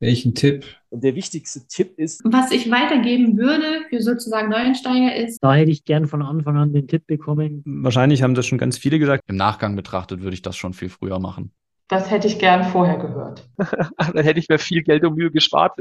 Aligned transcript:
Welchen 0.00 0.34
Tipp? 0.34 0.64
Und 0.90 1.02
der 1.02 1.14
wichtigste 1.16 1.66
Tipp 1.66 1.98
ist, 1.98 2.22
Was 2.24 2.52
ich 2.52 2.70
weitergeben 2.70 3.36
würde 3.36 3.82
für 3.90 4.00
sozusagen 4.00 4.48
Neuensteiger 4.48 5.14
ist, 5.16 5.38
Da 5.42 5.54
hätte 5.54 5.70
ich 5.70 5.84
gern 5.84 6.06
von 6.06 6.22
Anfang 6.22 6.56
an 6.56 6.72
den 6.72 6.86
Tipp 6.86 7.06
bekommen. 7.06 7.62
Wahrscheinlich 7.66 8.22
haben 8.22 8.34
das 8.34 8.46
schon 8.46 8.58
ganz 8.58 8.78
viele 8.78 8.98
gesagt. 8.98 9.24
Im 9.26 9.36
Nachgang 9.36 9.74
betrachtet 9.74 10.22
würde 10.22 10.34
ich 10.34 10.42
das 10.42 10.56
schon 10.56 10.72
viel 10.72 10.88
früher 10.88 11.18
machen. 11.18 11.50
Das 11.88 12.10
hätte 12.10 12.28
ich 12.28 12.38
gern 12.38 12.64
vorher 12.64 12.98
gehört. 12.98 13.48
Dann 14.14 14.24
hätte 14.24 14.38
ich 14.38 14.48
mir 14.48 14.58
viel 14.58 14.82
Geld 14.82 15.04
und 15.04 15.16
Mühe 15.16 15.30
gespart. 15.30 15.78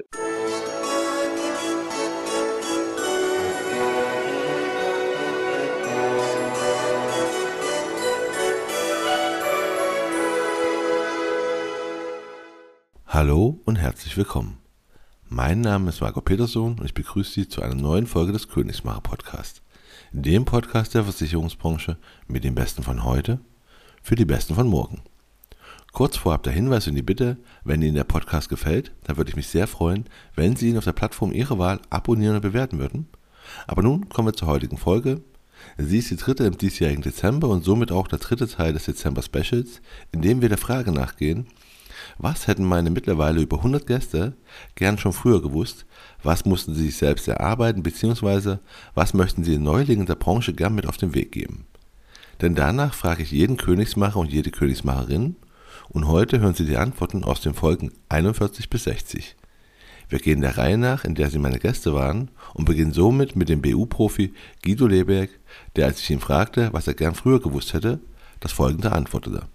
Hallo 13.18 13.60
und 13.66 13.78
herzlich 13.78 14.16
willkommen. 14.16 14.60
Mein 15.28 15.62
Name 15.62 15.90
ist 15.90 16.02
Marco 16.02 16.22
Peterson 16.22 16.78
und 16.78 16.86
ich 16.86 16.94
begrüße 16.94 17.32
Sie 17.32 17.48
zu 17.48 17.64
einer 17.64 17.74
neuen 17.74 18.06
Folge 18.06 18.32
des 18.32 18.48
Königsmacher 18.48 19.02
Podcast. 19.02 19.64
Dem 20.12 20.46
Podcast 20.46 20.94
der 20.94 21.04
Versicherungsbranche 21.04 21.98
mit 22.28 22.44
den 22.44 22.54
Besten 22.54 22.84
von 22.84 23.04
heute 23.04 23.40
für 24.04 24.14
die 24.14 24.26
Besten 24.26 24.54
von 24.54 24.68
morgen. 24.68 25.02
Kurz 25.94 26.16
vorab 26.16 26.44
der 26.44 26.54
Hinweis 26.54 26.86
und 26.86 26.94
die 26.94 27.02
Bitte, 27.02 27.38
wenn 27.64 27.82
Ihnen 27.82 27.96
der 27.96 28.04
Podcast 28.04 28.50
gefällt, 28.50 28.92
dann 29.06 29.18
würde 29.18 29.32
ich 29.32 29.36
mich 29.36 29.48
sehr 29.48 29.66
freuen, 29.66 30.06
wenn 30.36 30.56
Sie 30.56 30.70
ihn 30.70 30.78
auf 30.78 30.84
der 30.84 30.94
Plattform 30.94 31.34
Ihrer 31.34 31.58
Wahl 31.58 31.80
abonnieren 31.90 32.36
und 32.36 32.42
bewerten 32.42 32.78
würden. 32.78 33.08
Aber 33.66 33.82
nun 33.82 34.10
kommen 34.10 34.28
wir 34.28 34.34
zur 34.34 34.50
heutigen 34.50 34.78
Folge. 34.78 35.22
Sie 35.80 35.98
ist 35.98 36.12
die 36.12 36.18
dritte 36.18 36.44
im 36.44 36.60
diesjährigen 36.60 37.02
Dezember 37.02 37.48
und 37.48 37.64
somit 37.64 37.92
auch 37.92 38.08
der 38.08 38.20
dritte 38.20 38.48
Teil 38.48 38.74
des 38.74 38.86
Dezember 38.86 39.24
Specials, 39.24 39.82
in 40.12 40.22
dem 40.22 40.44
wir 40.44 40.50
der 40.50 40.60
Frage 40.60 40.92
nachgehen, 40.92 41.48
was 42.18 42.48
hätten 42.48 42.66
meine 42.66 42.90
mittlerweile 42.90 43.42
über 43.42 43.58
100 43.58 43.86
Gäste 43.88 44.36
gern 44.76 44.98
schon 44.98 45.14
früher 45.14 45.42
gewusst? 45.42 45.86
Was 46.24 46.46
mussten 46.46 46.74
sie 46.74 46.86
sich 46.86 46.98
selbst 46.98 47.28
erarbeiten, 47.28 47.84
beziehungsweise 47.84 48.60
was 48.94 49.14
möchten 49.14 49.44
sie 49.44 49.54
den 49.54 49.64
Neulingen 49.64 50.06
der 50.06 50.16
Branche 50.16 50.54
gern 50.54 50.76
mit 50.76 50.88
auf 50.88 50.98
den 50.98 51.14
Weg 51.14 51.32
geben? 51.32 51.66
Denn 52.42 52.56
danach 52.56 52.94
frage 52.94 53.24
ich 53.24 53.32
jeden 53.32 53.58
Königsmacher 53.58 54.20
und 54.20 54.32
jede 54.32 54.52
Königsmacherin 54.52 55.36
und 55.90 56.08
heute 56.08 56.40
hören 56.40 56.54
Sie 56.54 56.66
die 56.66 56.78
Antworten 56.78 57.24
aus 57.24 57.42
den 57.42 57.54
Folgen 57.54 57.92
41 58.10 58.70
bis 58.70 58.84
60. 58.84 59.36
Wir 60.10 60.20
gehen 60.20 60.42
der 60.42 60.58
Reihe 60.58 60.78
nach, 60.78 61.04
in 61.04 61.16
der 61.16 61.30
Sie 61.30 61.40
meine 61.40 61.60
Gäste 61.60 61.94
waren 61.94 62.30
und 62.54 62.66
beginnen 62.66 62.94
somit 62.94 63.36
mit 63.36 63.50
dem 63.50 63.62
BU-Profi 63.62 64.34
Guido 64.64 64.88
Leberg, 64.88 65.30
der, 65.76 65.86
als 65.86 66.00
ich 66.00 66.10
ihn 66.10 66.20
fragte, 66.20 66.72
was 66.72 66.88
er 66.88 66.94
gern 66.94 67.16
früher 67.16 67.42
gewusst 67.42 67.74
hätte, 67.74 68.00
das 68.40 68.52
folgende 68.52 68.92
antwortete. 68.92 69.48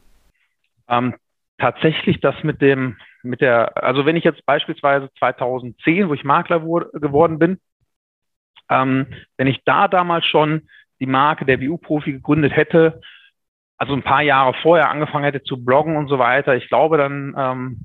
Ähm, 0.88 1.14
tatsächlich 1.62 2.20
das 2.20 2.34
mit 2.42 2.60
dem, 2.60 2.96
mit 3.22 3.40
der, 3.40 3.80
also 3.82 4.04
wenn 4.04 4.16
ich 4.16 4.24
jetzt 4.24 4.44
beispielsweise 4.44 5.08
2010, 5.20 6.08
wo 6.08 6.14
ich 6.14 6.24
Makler 6.24 6.64
wurde, 6.64 6.90
geworden 6.98 7.38
bin, 7.38 7.60
ähm, 8.68 9.06
wenn 9.36 9.46
ich 9.46 9.62
da 9.64 9.86
damals 9.86 10.26
schon 10.26 10.68
die 10.98 11.06
Marke 11.06 11.44
der 11.44 11.58
BU-Profi 11.58 12.12
gegründet 12.12 12.56
hätte, 12.56 13.00
also 13.76 13.92
ein 13.92 14.02
paar 14.02 14.22
Jahre 14.22 14.54
vorher 14.60 14.90
angefangen 14.90 15.24
hätte 15.24 15.44
zu 15.44 15.64
bloggen 15.64 15.96
und 15.96 16.08
so 16.08 16.18
weiter, 16.18 16.56
ich 16.56 16.68
glaube, 16.68 16.98
dann 16.98 17.34
ähm, 17.38 17.80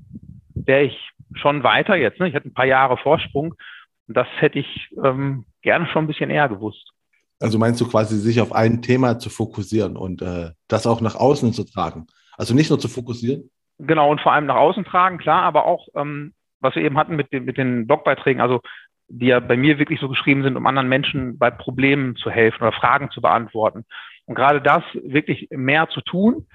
wäre 0.54 0.82
ich 0.82 1.10
schon 1.34 1.62
weiter 1.62 1.94
jetzt. 1.94 2.18
Ne? 2.18 2.28
Ich 2.28 2.34
hätte 2.34 2.48
ein 2.48 2.54
paar 2.54 2.66
Jahre 2.66 2.96
Vorsprung 2.96 3.54
und 4.08 4.16
das 4.16 4.26
hätte 4.38 4.58
ich 4.58 4.90
ähm, 5.04 5.44
gerne 5.62 5.86
schon 5.86 6.04
ein 6.04 6.08
bisschen 6.08 6.30
eher 6.30 6.48
gewusst. 6.48 6.90
Also 7.38 7.58
meinst 7.58 7.80
du 7.80 7.88
quasi, 7.88 8.18
sich 8.18 8.40
auf 8.40 8.52
ein 8.52 8.82
Thema 8.82 9.20
zu 9.20 9.30
fokussieren 9.30 9.96
und 9.96 10.20
äh, 10.20 10.50
das 10.66 10.88
auch 10.88 11.00
nach 11.00 11.14
außen 11.14 11.52
zu 11.52 11.62
tragen? 11.62 12.08
Also 12.36 12.54
nicht 12.54 12.70
nur 12.70 12.80
zu 12.80 12.88
fokussieren? 12.88 13.50
Genau, 13.78 14.10
und 14.10 14.20
vor 14.20 14.32
allem 14.32 14.46
nach 14.46 14.56
außen 14.56 14.84
tragen, 14.84 15.18
klar, 15.18 15.42
aber 15.42 15.64
auch, 15.64 15.86
ähm, 15.94 16.34
was 16.60 16.74
wir 16.74 16.82
eben 16.82 16.98
hatten 16.98 17.14
mit 17.14 17.32
den, 17.32 17.44
mit 17.44 17.56
den 17.56 17.86
Blogbeiträgen, 17.86 18.42
also 18.42 18.60
die 19.08 19.26
ja 19.26 19.40
bei 19.40 19.56
mir 19.56 19.78
wirklich 19.78 20.00
so 20.00 20.08
geschrieben 20.08 20.42
sind, 20.42 20.56
um 20.56 20.66
anderen 20.66 20.88
Menschen 20.88 21.38
bei 21.38 21.50
Problemen 21.50 22.16
zu 22.16 22.30
helfen 22.30 22.62
oder 22.62 22.72
Fragen 22.72 23.10
zu 23.10 23.20
beantworten. 23.20 23.84
Und 24.26 24.34
gerade 24.34 24.60
das 24.60 24.82
wirklich 24.92 25.48
mehr 25.50 25.88
zu 25.88 26.02
tun, 26.02 26.46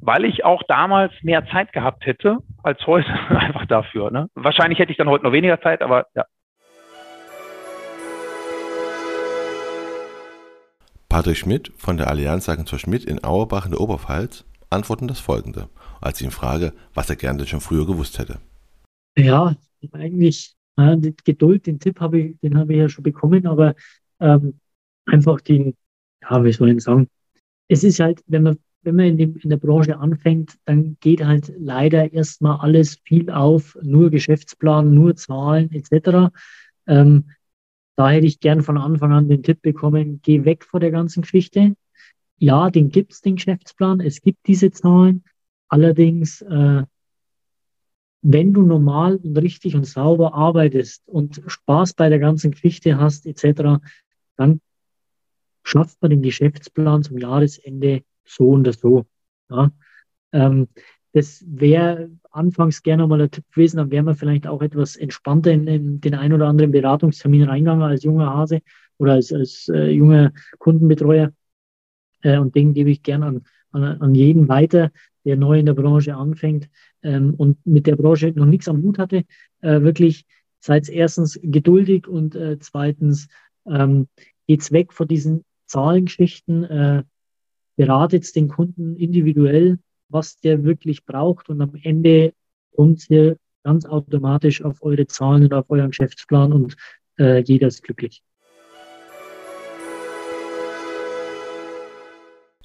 weil 0.00 0.24
ich 0.24 0.44
auch 0.44 0.62
damals 0.66 1.12
mehr 1.22 1.46
Zeit 1.46 1.72
gehabt 1.72 2.06
hätte 2.06 2.38
als 2.62 2.84
heute 2.86 3.08
einfach 3.28 3.66
dafür. 3.66 4.10
Ne? 4.10 4.28
Wahrscheinlich 4.34 4.78
hätte 4.80 4.90
ich 4.90 4.98
dann 4.98 5.08
heute 5.08 5.24
noch 5.24 5.32
weniger 5.32 5.60
Zeit, 5.60 5.82
aber 5.82 6.06
ja. 6.16 6.24
Patrick 11.08 11.36
Schmidt 11.36 11.72
von 11.76 11.96
der 11.96 12.08
Allianz 12.08 12.48
Agentur 12.48 12.80
Schmidt 12.80 13.04
in 13.04 13.22
Auerbach 13.22 13.66
in 13.66 13.70
der 13.70 13.80
Oberpfalz 13.80 14.44
antworten 14.70 15.06
das 15.06 15.20
folgende, 15.20 15.68
als 16.04 16.20
ich 16.20 16.26
ihn 16.26 16.30
frage, 16.30 16.72
was 16.92 17.08
er 17.10 17.16
gerne 17.16 17.46
schon 17.46 17.60
früher 17.60 17.86
gewusst 17.86 18.18
hätte. 18.18 18.38
Ja, 19.16 19.56
eigentlich 19.92 20.54
die 20.76 21.14
Geduld, 21.24 21.66
den 21.66 21.78
Tipp 21.78 22.00
habe 22.00 22.18
ich, 22.18 22.40
den 22.40 22.58
habe 22.58 22.72
ich 22.72 22.78
ja 22.78 22.88
schon 22.88 23.04
bekommen, 23.04 23.46
aber 23.46 23.74
ähm, 24.20 24.58
einfach 25.06 25.40
den, 25.40 25.74
ja, 26.22 26.44
wie 26.44 26.52
soll 26.52 26.70
ich 26.70 26.82
sagen, 26.82 27.08
es 27.68 27.84
ist 27.84 28.00
halt, 28.00 28.22
wenn 28.26 28.42
man, 28.42 28.58
wenn 28.82 28.96
man 28.96 29.06
in, 29.06 29.18
dem, 29.18 29.36
in 29.36 29.50
der 29.50 29.56
Branche 29.56 29.98
anfängt, 29.98 30.58
dann 30.64 30.96
geht 31.00 31.24
halt 31.24 31.52
leider 31.58 32.12
erstmal 32.12 32.58
alles 32.58 32.98
viel 33.04 33.30
auf, 33.30 33.78
nur 33.82 34.10
Geschäftsplan, 34.10 34.94
nur 34.94 35.16
Zahlen 35.16 35.70
etc. 35.72 36.30
Ähm, 36.86 37.30
da 37.96 38.10
hätte 38.10 38.26
ich 38.26 38.40
gern 38.40 38.62
von 38.62 38.76
Anfang 38.76 39.12
an 39.12 39.28
den 39.28 39.42
Tipp 39.42 39.62
bekommen, 39.62 40.20
geh 40.22 40.44
weg 40.44 40.64
vor 40.64 40.80
der 40.80 40.90
ganzen 40.90 41.22
Geschichte. 41.22 41.76
Ja, 42.38 42.68
den 42.68 42.90
gibt's, 42.90 43.20
den 43.20 43.36
Geschäftsplan, 43.36 44.00
es 44.00 44.20
gibt 44.20 44.46
diese 44.46 44.72
Zahlen. 44.72 45.24
Allerdings, 45.74 46.40
äh, 46.42 46.84
wenn 48.22 48.52
du 48.52 48.62
normal 48.62 49.16
und 49.16 49.36
richtig 49.38 49.74
und 49.74 49.84
sauber 49.84 50.32
arbeitest 50.32 51.02
und 51.08 51.42
Spaß 51.48 51.94
bei 51.94 52.08
der 52.08 52.20
ganzen 52.20 52.52
Geschichte 52.52 52.96
hast 52.96 53.26
etc., 53.26 53.80
dann 54.36 54.60
schafft 55.64 56.00
man 56.00 56.12
den 56.12 56.22
Geschäftsplan 56.22 57.02
zum 57.02 57.18
Jahresende 57.18 58.04
so 58.24 58.50
und 58.50 58.72
so. 58.72 59.04
Ja. 59.50 59.72
Ähm, 60.30 60.68
das 61.12 61.44
wäre 61.44 62.08
anfangs 62.30 62.84
gerne 62.84 63.08
mal 63.08 63.22
ein 63.22 63.32
Tipp 63.32 63.50
gewesen, 63.50 63.78
dann 63.78 63.90
wäre 63.90 64.04
man 64.04 64.14
vielleicht 64.14 64.46
auch 64.46 64.62
etwas 64.62 64.94
entspannter 64.94 65.50
in, 65.50 65.66
in, 65.66 66.00
den 66.00 66.14
ein 66.14 66.32
oder 66.32 66.46
anderen 66.46 66.70
Beratungstermin 66.70 67.42
reingegangen 67.42 67.82
als 67.82 68.04
junger 68.04 68.32
Hase 68.32 68.60
oder 68.98 69.14
als, 69.14 69.32
als 69.32 69.68
äh, 69.74 69.88
junger 69.88 70.32
Kundenbetreuer. 70.58 71.32
Äh, 72.22 72.38
und 72.38 72.54
den 72.54 72.74
gebe 72.74 72.90
ich 72.90 73.02
gerne 73.02 73.26
an, 73.26 73.44
an, 73.72 73.82
an 73.82 74.14
jeden 74.14 74.48
weiter, 74.48 74.92
der 75.24 75.36
neu 75.36 75.58
in 75.58 75.66
der 75.66 75.74
Branche 75.74 76.14
anfängt 76.16 76.68
ähm, 77.02 77.34
und 77.34 77.64
mit 77.66 77.86
der 77.86 77.96
Branche 77.96 78.32
noch 78.34 78.46
nichts 78.46 78.68
am 78.68 78.82
Hut 78.82 78.98
hatte. 78.98 79.24
Äh, 79.60 79.82
wirklich 79.82 80.26
seid 80.60 80.88
erstens 80.88 81.38
geduldig 81.42 82.06
und 82.06 82.34
äh, 82.34 82.58
zweitens 82.58 83.28
ähm, 83.66 84.08
geht's 84.46 84.72
weg 84.72 84.92
von 84.92 85.08
diesen 85.08 85.44
Zahlengeschichten, 85.66 86.64
äh, 86.64 87.02
beratet 87.76 88.34
den 88.36 88.48
Kunden 88.48 88.96
individuell, 88.96 89.78
was 90.08 90.38
der 90.40 90.64
wirklich 90.64 91.04
braucht 91.04 91.48
und 91.48 91.60
am 91.60 91.74
Ende 91.82 92.32
kommt 92.74 93.08
ihr 93.10 93.36
ganz 93.62 93.86
automatisch 93.86 94.62
auf 94.62 94.82
eure 94.82 95.06
Zahlen 95.06 95.44
und 95.44 95.54
auf 95.54 95.70
euren 95.70 95.90
Geschäftsplan 95.90 96.52
und 96.52 96.76
äh, 97.18 97.42
jeder 97.42 97.68
ist 97.68 97.82
glücklich. 97.82 98.22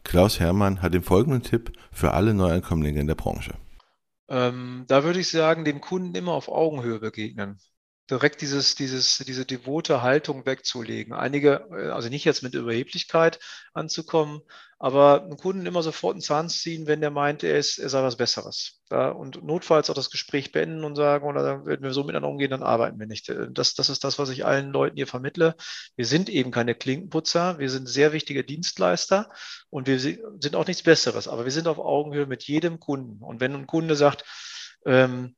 Klaus 0.09 0.39
Hermann 0.39 0.81
hat 0.81 0.95
den 0.95 1.03
folgenden 1.03 1.43
Tipp 1.43 1.71
für 1.91 2.15
alle 2.15 2.33
Neuankömmlinge 2.33 2.99
in 2.99 3.05
der 3.05 3.13
Branche. 3.13 3.53
Ähm, 4.27 4.85
da 4.87 5.03
würde 5.03 5.19
ich 5.19 5.29
sagen, 5.29 5.65
dem 5.65 5.81
Kunden 5.81 6.15
immer 6.15 6.31
auf 6.31 6.49
Augenhöhe 6.49 6.99
begegnen. 6.99 7.59
Direkt 8.09 8.41
dieses, 8.41 8.75
dieses, 8.75 9.17
diese 9.19 9.45
devote 9.45 10.01
Haltung 10.01 10.45
wegzulegen. 10.45 11.13
Einige, 11.13 11.67
äh, 11.71 11.89
also 11.89 12.09
nicht 12.09 12.25
jetzt 12.25 12.43
mit 12.43 12.55
Überheblichkeit 12.55 13.39
anzukommen, 13.73 14.41
aber 14.79 15.23
einen 15.23 15.35
Kunden 15.35 15.65
immer 15.65 15.83
sofort 15.83 16.13
einen 16.13 16.21
Zahn 16.21 16.47
ziehen, 16.47 16.87
wenn 16.87 17.01
der 17.01 17.11
meint, 17.11 17.43
er, 17.43 17.57
ist, 17.57 17.77
er 17.79 17.89
sei 17.89 18.01
was 18.01 18.15
Besseres. 18.15 18.79
Ja, 18.89 19.09
und 19.09 19.43
notfalls 19.43 19.89
auch 19.89 19.93
das 19.93 20.09
Gespräch 20.09 20.53
beenden 20.53 20.85
und 20.85 20.95
sagen, 20.95 21.27
oder 21.27 21.65
wenn 21.65 21.83
wir 21.83 21.91
so 21.91 22.03
miteinander 22.03 22.29
umgehen, 22.29 22.49
dann 22.49 22.63
arbeiten 22.63 22.97
wir 22.97 23.05
nicht. 23.05 23.31
Das, 23.51 23.75
das 23.75 23.89
ist 23.89 24.05
das, 24.05 24.17
was 24.17 24.29
ich 24.29 24.45
allen 24.45 24.71
Leuten 24.71 24.95
hier 24.95 25.05
vermittle. 25.05 25.55
Wir 25.97 26.05
sind 26.05 26.29
eben 26.29 26.51
keine 26.51 26.75
Klinkenputzer, 26.75 27.59
wir 27.59 27.69
sind 27.69 27.87
sehr 27.87 28.13
wichtige 28.13 28.45
Dienstleister 28.45 29.29
und 29.69 29.85
wir 29.85 29.99
sind 29.99 30.55
auch 30.55 30.65
nichts 30.65 30.81
Besseres, 30.81 31.27
aber 31.27 31.43
wir 31.43 31.51
sind 31.51 31.67
auf 31.67 31.77
Augenhöhe 31.77 32.25
mit 32.25 32.43
jedem 32.43 32.79
Kunden. 32.79 33.21
Und 33.21 33.41
wenn 33.41 33.53
ein 33.53 33.67
Kunde 33.67 33.97
sagt, 33.97 34.23
ähm, 34.85 35.35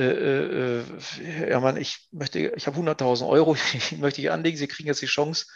äh, 0.00 0.80
äh, 0.80 1.50
ja 1.50 1.60
Mann, 1.60 1.76
ich 1.76 2.08
möchte, 2.12 2.38
ich 2.38 2.66
habe 2.66 2.78
100.000 2.78 3.28
Euro, 3.28 3.56
ich 3.74 3.98
möchte 3.98 4.20
ich 4.20 4.30
anlegen, 4.30 4.56
Sie 4.56 4.68
kriegen 4.68 4.88
jetzt 4.88 5.02
die 5.02 5.06
Chance, 5.06 5.46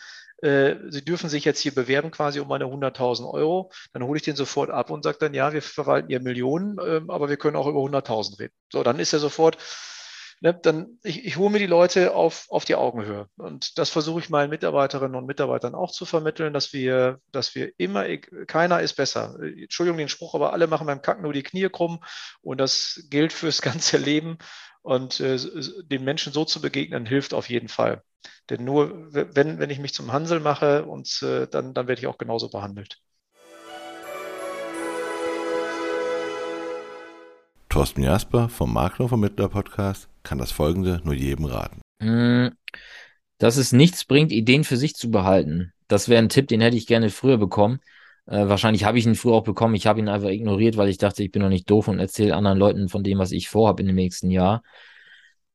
äh, 0.43 0.77
Sie 0.88 1.05
dürfen 1.05 1.29
sich 1.31 1.44
jetzt 1.44 1.61
hier 1.61 1.75
bewerben 1.75 2.11
quasi 2.11 2.41
um 2.41 2.49
meine 2.49 2.67
100.000 2.67 3.29
Euro. 3.33 3.71
Dann 3.93 4.05
hole 4.05 4.19
ich 4.19 4.25
den 4.25 4.37
sofort 4.37 4.71
ab 4.71 4.91
und 4.91 5.03
sage 5.03 5.19
dann, 5.19 5.35
ja, 5.35 5.53
wir 5.53 5.62
verwalten 5.62 6.09
hier 6.09 6.21
Millionen, 6.21 6.79
äh, 6.79 7.00
aber 7.09 7.29
wir 7.29 7.37
können 7.37 7.56
auch 7.56 7.67
über 7.67 7.81
100.000 7.81 8.38
reden. 8.38 8.55
So, 8.71 8.83
dann 8.83 8.99
ist 8.99 9.12
er 9.12 9.19
sofort, 9.19 9.59
ne, 10.41 10.55
dann 10.55 10.99
ich, 11.03 11.25
ich 11.25 11.37
hole 11.37 11.50
mir 11.50 11.59
die 11.59 11.67
Leute 11.67 12.15
auf, 12.15 12.47
auf 12.49 12.65
die 12.65 12.75
Augenhöhe. 12.75 13.29
Und 13.37 13.79
das 13.79 13.91
versuche 13.91 14.21
ich 14.21 14.31
meinen 14.31 14.50
Mitarbeiterinnen 14.50 15.17
und 15.17 15.27
Mitarbeitern 15.27 15.75
auch 15.75 15.91
zu 15.91 16.05
vermitteln, 16.05 16.53
dass 16.53 16.73
wir, 16.73 17.21
dass 17.33 17.55
wir 17.55 17.73
immer, 17.79 18.05
keiner 18.47 18.81
ist 18.81 18.94
besser. 18.94 19.37
Entschuldigung 19.41 19.99
den 19.99 20.09
Spruch, 20.09 20.35
aber 20.35 20.53
alle 20.53 20.67
machen 20.67 20.87
beim 20.87 21.03
Kacken 21.03 21.23
nur 21.23 21.33
die 21.33 21.43
Knie 21.43 21.69
krumm 21.69 22.03
und 22.43 22.59
das 22.59 23.06
gilt 23.11 23.33
fürs 23.33 23.62
ganze 23.62 23.99
Leben. 23.99 24.38
Und 24.83 25.19
äh, 25.19 25.37
den 25.83 26.05
Menschen 26.05 26.33
so 26.33 26.44
zu 26.44 26.61
begegnen, 26.61 27.06
hilft 27.06 27.35
auf 27.35 27.49
jeden 27.50 27.69
Fall. 27.69 28.05
Denn 28.50 28.65
nur 28.65 29.12
wenn, 29.12 29.59
wenn 29.59 29.71
ich 29.71 29.81
mich 29.81 29.93
zum 29.93 30.12
Hansel 30.12 30.38
mache, 30.38 30.85
und, 30.85 31.23
äh, 31.23 31.49
dann, 31.49 31.75
dann 31.75 31.88
werde 31.88 32.00
ich 32.00 32.06
auch 32.06 32.19
genauso 32.19 32.49
behandelt. 32.50 33.00
Thorsten 37.69 38.03
Jasper 38.03 38.49
vom 38.49 38.73
Makler 38.73 39.09
Vermittler 39.09 39.49
Podcast 39.49 40.09
kann 40.26 40.38
das 40.38 40.50
folgende 40.50 41.00
nur 41.05 41.14
jedem 41.14 41.46
raten. 41.46 41.81
Mm, 42.00 42.49
dass 43.38 43.56
es 43.56 43.73
nichts 43.73 44.05
bringt, 44.05 44.32
Ideen 44.32 44.64
für 44.64 44.76
sich 44.76 44.94
zu 44.94 45.11
behalten. 45.11 45.73
Das 45.88 46.08
wäre 46.08 46.20
ein 46.20 46.28
Tipp, 46.28 46.49
den 46.49 46.61
hätte 46.61 46.76
ich 46.76 46.87
gerne 46.87 47.11
früher 47.11 47.38
bekommen. 47.38 47.78
Äh, 48.26 48.49
wahrscheinlich 48.49 48.84
habe 48.84 48.99
ich 48.99 49.06
ihn 49.06 49.14
früher 49.14 49.34
auch 49.34 49.44
bekommen. 49.44 49.76
Ich 49.76 49.87
habe 49.87 50.00
ihn 50.00 50.08
einfach 50.08 50.28
ignoriert, 50.28 50.76
weil 50.76 50.88
ich 50.88 50.99
dachte, 50.99 51.23
ich 51.23 51.31
bin 51.31 51.43
noch 51.43 51.49
nicht 51.49 51.70
doof 51.70 51.88
und 51.88 52.00
erzähle 52.00 52.34
anderen 52.34 52.58
Leuten 52.58 52.88
von 52.88 53.05
dem, 53.05 53.19
was 53.19 53.31
ich 53.31 53.49
vorhabe 53.49 53.82
in 53.82 53.87
dem 53.87 53.96
nächsten 53.96 54.31
Jahr. 54.31 54.62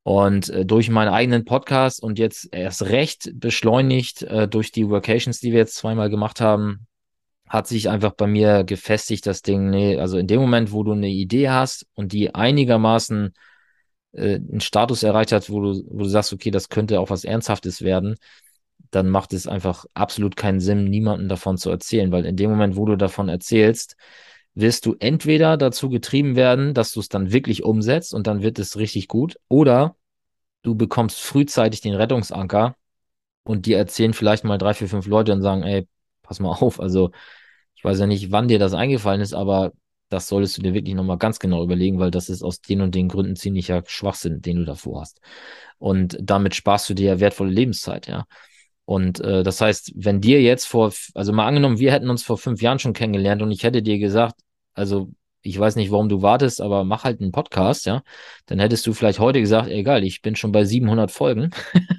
Und 0.04 0.50
äh, 0.50 0.66
durch 0.66 0.90
meinen 0.90 1.10
eigenen 1.10 1.44
Podcast 1.44 2.02
und 2.02 2.18
jetzt 2.18 2.48
erst 2.54 2.84
recht 2.84 3.30
beschleunigt 3.36 4.24
äh, 4.24 4.48
durch 4.48 4.72
die 4.72 4.90
Workations, 4.90 5.40
die 5.42 5.52
wir 5.52 5.60
jetzt 5.60 5.76
zweimal 5.76 6.10
gemacht 6.10 6.40
haben, 6.40 6.88
hat 7.48 7.68
sich 7.68 7.90
einfach 7.90 8.14
bei 8.14 8.26
mir 8.26 8.64
gefestigt, 8.64 9.28
das 9.28 9.42
Ding, 9.42 9.70
nee, 9.70 10.00
also 10.00 10.18
in 10.18 10.28
dem 10.28 10.40
Moment, 10.40 10.72
wo 10.72 10.84
du 10.84 10.94
eine 10.94 11.10
Idee 11.10 11.50
hast 11.50 11.86
und 11.94 12.14
die 12.14 12.34
einigermaßen 12.34 13.34
äh, 14.14 14.36
einen 14.36 14.62
Status 14.62 15.04
erreicht 15.04 15.32
hat, 15.32 15.50
wo 15.50 15.62
du, 15.62 15.84
wo 15.90 16.00
du 16.00 16.06
sagst, 16.10 16.34
okay, 16.34 16.52
das 16.52 16.70
könnte 16.70 17.00
auch 17.00 17.10
was 17.10 17.24
Ernsthaftes 17.24 17.82
werden, 17.82 18.16
dann 18.92 19.10
macht 19.10 19.34
es 19.34 19.48
einfach 19.48 19.86
absolut 19.94 20.36
keinen 20.36 20.60
Sinn, 20.60 20.86
niemanden 20.86 21.30
davon 21.30 21.58
zu 21.58 21.70
erzählen, 21.70 22.12
weil 22.12 22.26
in 22.26 22.36
dem 22.36 22.50
Moment, 22.50 22.76
wo 22.76 22.86
du 22.86 22.96
davon 22.98 23.30
erzählst, 23.30 23.96
wirst 24.54 24.86
du 24.86 24.96
entweder 25.00 25.56
dazu 25.58 25.90
getrieben 25.90 26.36
werden, 26.36 26.74
dass 26.74 26.92
du 26.92 27.00
es 27.00 27.10
dann 27.10 27.32
wirklich 27.32 27.64
umsetzt 27.64 28.14
und 28.14 28.28
dann 28.28 28.42
wird 28.42 28.60
es 28.60 28.78
richtig 28.78 29.08
gut, 29.08 29.38
oder 29.48 29.96
du 30.64 30.76
bekommst 30.76 31.22
frühzeitig 31.22 31.82
den 31.82 31.96
Rettungsanker 31.96 32.76
und 33.44 33.66
die 33.66 33.74
erzählen 33.74 34.14
vielleicht 34.14 34.44
mal 34.44 34.58
drei, 34.58 34.74
vier, 34.74 34.90
fünf 34.90 35.08
Leute 35.08 35.34
und 35.34 35.42
sagen, 35.42 35.64
ey, 35.64 35.88
pass 36.22 36.40
mal 36.40 36.50
auf, 36.52 36.80
also 36.80 37.12
ich 37.76 37.84
weiß 37.84 38.00
ja 38.00 38.08
nicht, 38.08 38.32
wann 38.32 38.48
dir 38.48 38.60
das 38.60 38.74
eingefallen 38.74 39.22
ist, 39.22 39.34
aber 39.34 39.72
das 40.12 40.28
solltest 40.28 40.58
du 40.58 40.62
dir 40.62 40.74
wirklich 40.74 40.94
nochmal 40.94 41.18
ganz 41.18 41.40
genau 41.40 41.64
überlegen, 41.64 41.98
weil 41.98 42.12
das 42.12 42.30
ist 42.30 42.44
aus 42.44 42.62
den 42.62 42.82
und 42.82 42.94
den 42.94 43.08
Gründen 43.08 43.36
ziemlicher 43.36 43.82
Schwachsinn, 43.88 44.42
den 44.42 44.58
du 44.58 44.66
davor 44.66 45.02
hast. 45.02 45.22
Und 45.78 46.18
damit 46.22 46.54
sparst 46.54 46.90
du 46.90 46.94
dir 46.94 47.14
ja 47.14 47.20
wertvolle 47.20 47.52
Lebenszeit, 47.52 48.08
ja. 48.08 48.26
Und 48.86 49.22
äh, 49.22 49.44
das 49.44 49.62
heißt, 49.62 49.94
wenn 49.96 50.20
dir 50.20 50.42
jetzt 50.42 50.66
vor, 50.66 50.92
also 51.16 51.32
mal 51.32 51.48
angenommen, 51.48 51.80
wir 51.80 51.94
hätten 51.94 52.10
uns 52.10 52.24
vor 52.24 52.38
fünf 52.38 52.62
Jahren 52.62 52.80
schon 52.80 52.94
kennengelernt 52.94 53.42
und 53.42 53.52
ich 53.52 53.64
hätte 53.64 53.82
dir 53.82 54.00
gesagt, 54.00 54.36
also 54.74 55.12
ich 55.44 55.58
weiß 55.58 55.78
nicht, 55.78 55.92
warum 55.92 56.10
du 56.10 56.22
wartest, 56.22 56.60
aber 56.62 56.84
mach 56.84 57.06
halt 57.06 57.22
einen 57.22 57.32
Podcast, 57.32 57.86
ja, 57.86 58.04
dann 58.48 58.60
hättest 58.60 58.86
du 58.86 58.94
vielleicht 58.94 59.20
heute 59.20 59.40
gesagt, 59.40 59.70
egal, 59.70 60.04
ich 60.04 60.22
bin 60.22 60.36
schon 60.36 60.52
bei 60.52 60.66
700 60.66 61.10
Folgen 61.10 61.52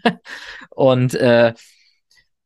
und 0.70 1.14
äh, 1.14 1.54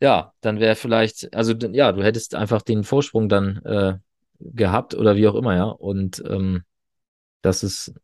ja, 0.00 0.32
dann 0.42 0.60
wäre 0.60 0.76
vielleicht, 0.76 1.34
also 1.34 1.54
ja, 1.54 1.90
du 1.92 2.04
hättest 2.04 2.34
einfach 2.34 2.62
den 2.62 2.84
Vorsprung 2.84 3.28
dann 3.28 3.62
äh, 3.64 3.94
gehabt 4.40 4.94
oder 4.94 5.16
wie 5.16 5.28
auch 5.28 5.34
immer, 5.34 5.56
ja. 5.56 5.64
Und 5.64 6.22
ähm, 6.28 6.62
das 7.42 7.62
ist, 7.62 7.94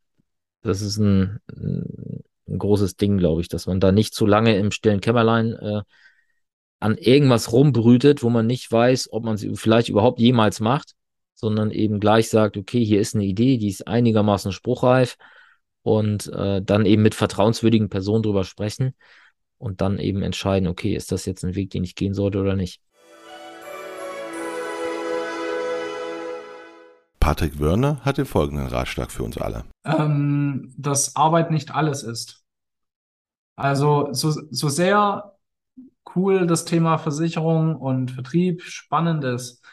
das 0.62 0.80
ist 0.80 0.98
ein, 0.98 1.40
ein 1.48 2.58
großes 2.58 2.96
Ding, 2.96 3.18
glaube 3.18 3.40
ich, 3.40 3.48
dass 3.48 3.66
man 3.66 3.80
da 3.80 3.92
nicht 3.92 4.14
zu 4.14 4.26
lange 4.26 4.56
im 4.56 4.70
stillen 4.70 5.00
Kämmerlein 5.00 5.52
äh, 5.52 5.82
an 6.80 6.96
irgendwas 6.96 7.52
rumbrütet, 7.52 8.22
wo 8.22 8.30
man 8.30 8.46
nicht 8.46 8.70
weiß, 8.70 9.12
ob 9.12 9.24
man 9.24 9.36
sie 9.36 9.54
vielleicht 9.54 9.88
überhaupt 9.88 10.18
jemals 10.18 10.60
macht, 10.60 10.94
sondern 11.34 11.70
eben 11.70 12.00
gleich 12.00 12.28
sagt, 12.28 12.56
okay, 12.56 12.84
hier 12.84 13.00
ist 13.00 13.14
eine 13.14 13.24
Idee, 13.24 13.56
die 13.56 13.68
ist 13.68 13.86
einigermaßen 13.86 14.52
spruchreif 14.52 15.16
und 15.82 16.28
äh, 16.32 16.62
dann 16.62 16.86
eben 16.86 17.02
mit 17.02 17.14
vertrauenswürdigen 17.14 17.88
Personen 17.88 18.22
drüber 18.22 18.44
sprechen 18.44 18.94
und 19.58 19.80
dann 19.80 19.98
eben 19.98 20.22
entscheiden, 20.22 20.68
okay, 20.68 20.94
ist 20.94 21.12
das 21.12 21.24
jetzt 21.24 21.44
ein 21.44 21.54
Weg, 21.54 21.70
den 21.70 21.84
ich 21.84 21.94
gehen 21.94 22.14
sollte 22.14 22.40
oder 22.40 22.56
nicht. 22.56 22.80
Patrick 27.22 27.60
Wörner 27.60 28.00
hat 28.00 28.18
den 28.18 28.26
folgenden 28.26 28.66
Ratschlag 28.66 29.12
für 29.12 29.22
uns 29.22 29.38
alle. 29.38 29.64
Ähm, 29.84 30.74
dass 30.76 31.14
Arbeit 31.14 31.52
nicht 31.52 31.72
alles 31.72 32.02
ist. 32.02 32.44
Also 33.54 34.08
so, 34.10 34.32
so 34.50 34.68
sehr 34.68 35.36
cool 36.16 36.48
das 36.48 36.64
Thema 36.64 36.98
Versicherung 36.98 37.76
und 37.76 38.10
Vertrieb 38.10 38.62
spannend 38.62 39.22
ist, 39.22 39.64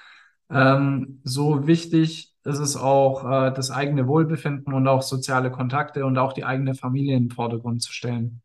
ähm, 0.51 1.21
so 1.23 1.65
wichtig 1.65 2.35
ist 2.43 2.59
es 2.59 2.77
auch, 2.77 3.25
äh, 3.25 3.51
das 3.51 3.71
eigene 3.71 4.07
Wohlbefinden 4.07 4.71
und 4.71 4.87
auch 4.87 5.01
soziale 5.01 5.49
Kontakte 5.49 6.05
und 6.05 6.19
auch 6.19 6.33
die 6.33 6.45
eigene 6.45 6.75
Familie 6.75 7.15
in 7.17 7.29
den 7.29 7.35
Vordergrund 7.35 7.81
zu 7.81 7.91
stellen 7.91 8.43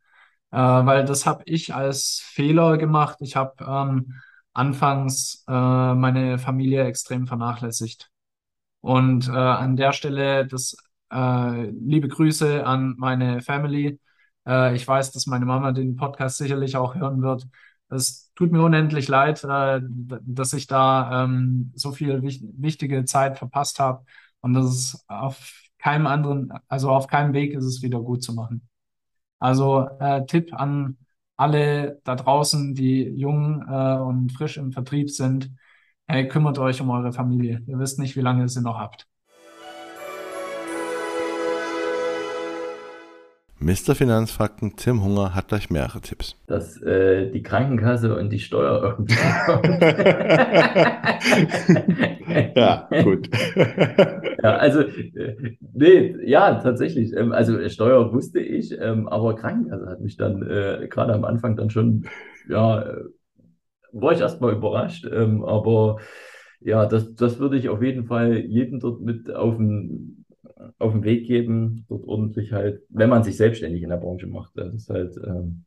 äh, 0.51 0.57
weil 0.57 1.05
das 1.05 1.27
habe 1.27 1.43
ich 1.47 1.75
als 1.75 2.21
Fehler 2.25 2.79
gemacht. 2.79 3.19
Ich 3.21 3.35
habe 3.37 3.55
ähm, 3.67 4.15
anfangs 4.53 5.45
äh, 5.49 5.53
meine 5.95 6.39
Familie 6.39 6.85
extrem 6.85 7.27
vernachlässigt. 7.27 8.14
Und 8.85 9.29
äh, 9.29 9.31
an 9.31 9.77
der 9.77 9.93
Stelle 9.95 10.47
das 10.47 10.77
äh, 11.11 11.71
liebe 11.71 12.07
Grüße 12.07 12.67
an 12.67 12.95
meine 12.99 13.41
Family. 13.41 13.99
Äh, 14.47 14.77
ich 14.77 14.87
weiß, 14.87 15.11
dass 15.13 15.27
meine 15.27 15.47
Mama 15.47 15.73
den 15.73 15.97
Podcast 15.97 16.37
sicherlich 16.37 16.77
auch 16.77 16.95
hören 16.95 17.23
wird. 17.23 17.47
Es 17.89 18.31
tut 18.35 18.53
mir 18.53 18.63
unendlich 18.63 19.09
leid, 19.09 19.43
äh, 19.43 19.81
dass 20.21 20.53
ich 20.53 20.67
da 20.67 21.25
ähm, 21.25 21.73
so 21.75 21.93
viel 21.93 22.21
wich 22.23 22.43
wichtige 22.59 23.07
Zeit 23.07 23.39
verpasst 23.39 23.81
habe. 23.81 24.05
Und 24.43 24.53
das 24.53 24.67
ist 24.67 25.05
auf 25.09 25.63
keinem 25.79 26.07
anderen, 26.07 26.53
also 26.69 26.91
auf 26.91 27.07
keinem 27.07 27.33
Weg 27.33 27.55
ist 27.55 27.65
es 27.65 27.81
wieder 27.83 28.01
gut 28.01 28.23
zu 28.23 28.35
machen. 28.35 28.69
Also 29.39 29.89
äh, 29.99 30.27
Tipp 30.27 30.53
an 30.53 30.99
alle 31.37 32.03
da 32.05 32.17
draußen, 32.17 32.75
die 32.75 33.05
jung 33.05 33.63
äh, 33.67 33.97
und 33.99 34.31
frisch 34.33 34.59
im 34.59 34.73
Vertrieb 34.73 35.11
sind, 35.11 35.51
hey, 36.07 36.29
kümmert 36.29 36.59
euch 36.59 36.81
um 36.81 36.91
eure 36.91 37.13
Familie. 37.13 37.63
Ihr 37.67 37.79
wisst 37.79 37.99
nicht, 37.99 38.17
wie 38.17 38.21
lange 38.21 38.43
ihr 38.43 38.49
sie 38.49 38.63
noch 38.63 38.79
habt. 38.79 39.07
Mr. 43.61 43.95
Finanzfakten 43.95 44.77
Tim 44.77 45.03
Hunger 45.03 45.35
hat 45.35 45.49
gleich 45.49 45.71
mehrere 45.71 46.03
Tipps. 46.03 46.37
Dass 46.47 46.83
äh, 46.83 47.31
die 47.31 47.43
Krankenkasse 47.43 48.15
und 48.15 48.29
die 48.29 48.41
Steuer 48.41 48.83
irgendwie 48.83 49.15
ja, 52.55 52.87
gut. 53.03 53.31
ja, 54.43 54.57
also, 54.57 54.81
äh, 54.81 55.57
nee, 55.73 56.15
ja, 56.27 56.57
tatsächlich. 56.57 57.17
Ähm, 57.17 57.33
also 57.33 57.67
Steuer 57.71 58.13
wusste 58.13 58.41
ich, 58.41 58.79
ähm, 58.79 59.09
aber 59.09 59.35
Krankenkasse 59.35 59.87
hat 59.87 60.01
mich 60.01 60.19
dann 60.19 60.43
äh, 60.43 60.87
gerade 60.91 61.15
am 61.15 61.25
Anfang 61.25 61.57
dann 61.57 61.71
schon, 61.71 62.05
ja, 62.51 62.83
äh, 62.83 63.05
war 63.95 64.13
ich 64.13 64.21
erstmal 64.21 64.55
überrascht, 64.55 65.07
ähm, 65.11 65.45
aber 65.45 65.99
ja, 66.61 66.87
das, 66.87 67.15
das 67.15 67.39
würde 67.39 67.57
ich 67.57 67.69
auf 67.69 67.83
jeden 67.83 68.07
Fall 68.07 68.39
jedem 68.39 68.81
dort 68.81 69.01
mit 69.01 69.35
auf 69.35 69.57
den 69.57 70.25
auf 70.79 70.93
den 70.93 71.05
Weg 71.05 71.27
geben, 71.27 71.85
dort 71.89 72.05
ordentlich 72.07 72.53
halt, 72.53 72.83
wenn 72.89 73.11
man 73.11 73.23
sich 73.23 73.37
selbstständig 73.37 73.83
in 73.83 73.91
der 73.91 73.97
Branche 73.97 74.27
macht, 74.27 74.53
das 74.57 74.75
ist 74.75 74.91
halt, 74.91 75.17
ähm, 75.27 75.65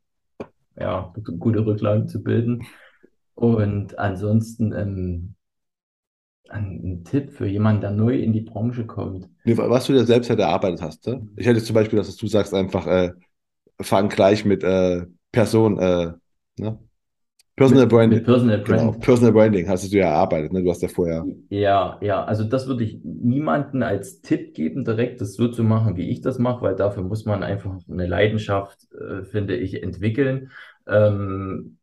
ja, 0.80 1.14
gute 1.40 1.66
Rücklagen 1.66 2.08
zu 2.08 2.22
bilden. 2.24 2.64
Und 3.36 3.98
ansonsten 4.00 4.74
ähm, 4.74 5.36
ein 6.50 7.04
Tipp 7.04 7.32
für 7.32 7.48
jemanden, 7.48 7.82
der 7.82 7.92
neu 7.92 8.18
in 8.18 8.34
die 8.34 8.42
Branche 8.42 8.86
kommt. 8.86 9.30
Was 9.44 9.86
du 9.86 9.94
dir 9.94 10.06
selbst 10.06 10.30
halt 10.30 10.40
erarbeitet 10.40 10.82
hast. 10.82 11.06
Ne? 11.08 11.28
Ich 11.36 11.46
hätte 11.46 11.62
zum 11.62 11.74
Beispiel, 11.74 11.98
dass 11.98 12.16
du 12.16 12.28
sagst 12.28 12.54
einfach, 12.54 12.88
äh, 12.88 13.12
fang 13.82 14.10
gleich 14.10 14.46
mit 14.46 14.64
äh, 14.64 15.06
Person, 15.32 15.78
äh, 15.78 16.14
ne? 16.58 16.80
Personal 17.58 17.86
mit, 17.86 17.90
Branding. 17.90 18.20
Mit 18.20 18.26
Personal 18.26 18.58
genau, 18.58 18.68
Branding. 18.68 18.92
Genau. 18.92 19.06
Personal 19.06 19.34
Branding 19.34 19.68
hast 19.68 19.92
du 19.92 19.98
ja 19.98 20.06
erarbeitet, 20.10 20.54
ne? 20.54 20.64
Du 20.64 20.70
hast 20.70 20.84
ja 20.84 20.88
vorher. 20.88 21.26
Ja, 21.50 21.98
ja, 22.02 22.24
also 22.24 22.44
das 22.44 22.68
würde 22.68 22.84
ich 22.84 23.00
niemanden 23.04 23.82
als 23.82 24.22
Tipp 24.22 24.54
geben, 24.54 24.86
direkt 24.86 25.22
das 25.22 25.34
so 25.34 25.48
zu 25.48 25.64
machen, 25.64 25.98
wie 25.98 26.08
ich 26.08 26.22
das 26.22 26.38
mache, 26.38 26.62
weil 26.62 26.76
dafür 26.76 27.02
muss 27.02 27.26
man 27.26 27.42
einfach 27.42 27.76
eine 27.90 28.06
Leidenschaft, 28.06 28.88
äh, 28.94 29.24
finde 29.24 29.56
ich, 29.56 29.82
entwickeln. 29.82 30.52
Ähm, 30.88 31.80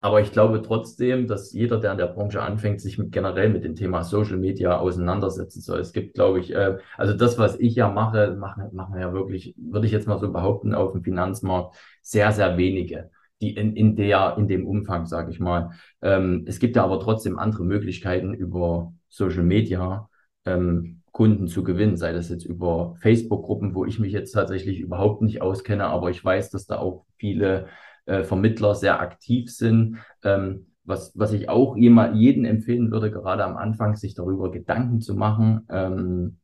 aber 0.00 0.22
ich 0.22 0.32
glaube 0.32 0.62
trotzdem, 0.62 1.26
dass 1.26 1.52
jeder, 1.52 1.78
der 1.78 1.92
in 1.92 1.98
der 1.98 2.06
Branche 2.06 2.40
anfängt, 2.40 2.80
sich 2.80 2.96
mit, 2.96 3.12
generell 3.12 3.50
mit 3.50 3.62
dem 3.64 3.74
Thema 3.74 4.04
Social 4.04 4.38
Media 4.38 4.78
auseinandersetzen 4.78 5.60
soll. 5.60 5.80
Es 5.80 5.92
gibt, 5.92 6.14
glaube 6.14 6.40
ich, 6.40 6.54
äh, 6.54 6.78
also 6.96 7.12
das, 7.12 7.36
was 7.36 7.60
ich 7.60 7.74
ja 7.74 7.90
mache, 7.90 8.36
machen, 8.38 8.70
machen 8.72 8.98
ja 8.98 9.12
wirklich, 9.12 9.54
würde 9.58 9.86
ich 9.86 9.92
jetzt 9.92 10.08
mal 10.08 10.18
so 10.18 10.32
behaupten, 10.32 10.74
auf 10.74 10.92
dem 10.92 11.02
Finanzmarkt 11.02 11.76
sehr, 12.00 12.32
sehr 12.32 12.56
wenige 12.56 13.10
die 13.44 13.54
in, 13.56 13.76
in 13.76 13.96
der, 13.96 14.36
in 14.38 14.48
dem 14.48 14.66
Umfang, 14.66 15.06
sage 15.06 15.30
ich 15.30 15.40
mal. 15.40 15.70
Ähm, 16.02 16.44
es 16.46 16.58
gibt 16.58 16.76
ja 16.76 16.84
aber 16.84 17.00
trotzdem 17.00 17.38
andere 17.38 17.64
Möglichkeiten 17.64 18.34
über 18.34 18.92
Social 19.08 19.44
Media, 19.44 20.08
ähm, 20.44 21.02
Kunden 21.12 21.46
zu 21.46 21.62
gewinnen, 21.62 21.96
sei 21.96 22.12
das 22.12 22.28
jetzt 22.28 22.44
über 22.44 22.96
Facebook-Gruppen, 23.00 23.74
wo 23.74 23.84
ich 23.84 24.00
mich 24.00 24.12
jetzt 24.12 24.32
tatsächlich 24.32 24.80
überhaupt 24.80 25.22
nicht 25.22 25.42
auskenne, 25.42 25.84
aber 25.86 26.10
ich 26.10 26.24
weiß, 26.24 26.50
dass 26.50 26.66
da 26.66 26.78
auch 26.78 27.06
viele 27.18 27.68
äh, 28.06 28.24
Vermittler 28.24 28.74
sehr 28.74 29.00
aktiv 29.00 29.50
sind. 29.54 29.98
Ähm, 30.24 30.66
was, 30.82 31.12
was 31.14 31.32
ich 31.32 31.48
auch 31.48 31.76
jemand, 31.76 32.16
jeden 32.16 32.44
empfehlen 32.44 32.90
würde, 32.90 33.10
gerade 33.10 33.44
am 33.44 33.56
Anfang, 33.56 33.94
sich 33.96 34.14
darüber 34.14 34.50
Gedanken 34.50 35.00
zu 35.00 35.14
machen, 35.14 35.66
ähm, 35.70 36.38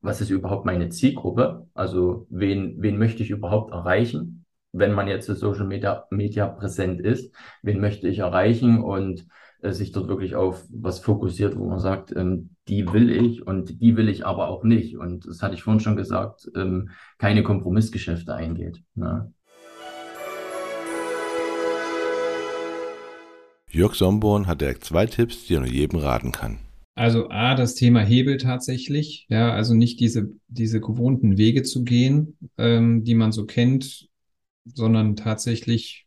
was 0.00 0.20
ist 0.20 0.30
überhaupt 0.30 0.66
meine 0.66 0.90
Zielgruppe? 0.90 1.66
Also 1.72 2.26
wen, 2.28 2.76
wen 2.82 2.98
möchte 2.98 3.22
ich 3.22 3.30
überhaupt 3.30 3.72
erreichen, 3.72 4.43
wenn 4.74 4.92
man 4.92 5.08
jetzt 5.08 5.28
in 5.28 5.36
Social 5.36 5.66
Media, 5.66 6.04
Media 6.10 6.46
präsent 6.48 7.00
ist? 7.00 7.34
Wen 7.62 7.80
möchte 7.80 8.08
ich 8.08 8.18
erreichen 8.18 8.82
und 8.82 9.26
äh, 9.62 9.72
sich 9.72 9.92
dort 9.92 10.08
wirklich 10.08 10.34
auf 10.34 10.64
was 10.68 10.98
fokussiert, 10.98 11.56
wo 11.56 11.68
man 11.68 11.78
sagt, 11.78 12.14
ähm, 12.16 12.50
die 12.68 12.92
will 12.92 13.08
ich 13.08 13.46
und 13.46 13.80
die 13.80 13.96
will 13.96 14.08
ich 14.08 14.26
aber 14.26 14.48
auch 14.48 14.64
nicht. 14.64 14.96
Und 14.96 15.26
das 15.26 15.42
hatte 15.42 15.54
ich 15.54 15.62
vorhin 15.62 15.80
schon 15.80 15.96
gesagt, 15.96 16.50
ähm, 16.56 16.90
keine 17.18 17.44
Kompromissgeschäfte 17.44 18.34
eingeht. 18.34 18.82
Ne? 18.96 19.32
Jörg 23.70 23.94
Somborn 23.94 24.46
hat 24.46 24.60
direkt 24.60 24.84
zwei 24.84 25.06
Tipps, 25.06 25.46
die 25.46 25.54
er 25.54 25.60
nur 25.60 25.68
jedem 25.68 25.98
raten 25.98 26.32
kann. 26.32 26.58
Also 26.96 27.28
A, 27.28 27.54
das 27.54 27.74
Thema 27.74 28.00
Hebel 28.00 28.36
tatsächlich, 28.36 29.26
ja, 29.28 29.52
also 29.52 29.74
nicht 29.74 29.98
diese, 29.98 30.30
diese 30.46 30.80
gewohnten 30.80 31.38
Wege 31.38 31.64
zu 31.64 31.82
gehen, 31.82 32.38
ähm, 32.56 33.02
die 33.02 33.14
man 33.14 33.32
so 33.32 33.46
kennt, 33.46 34.08
sondern 34.64 35.16
tatsächlich 35.16 36.06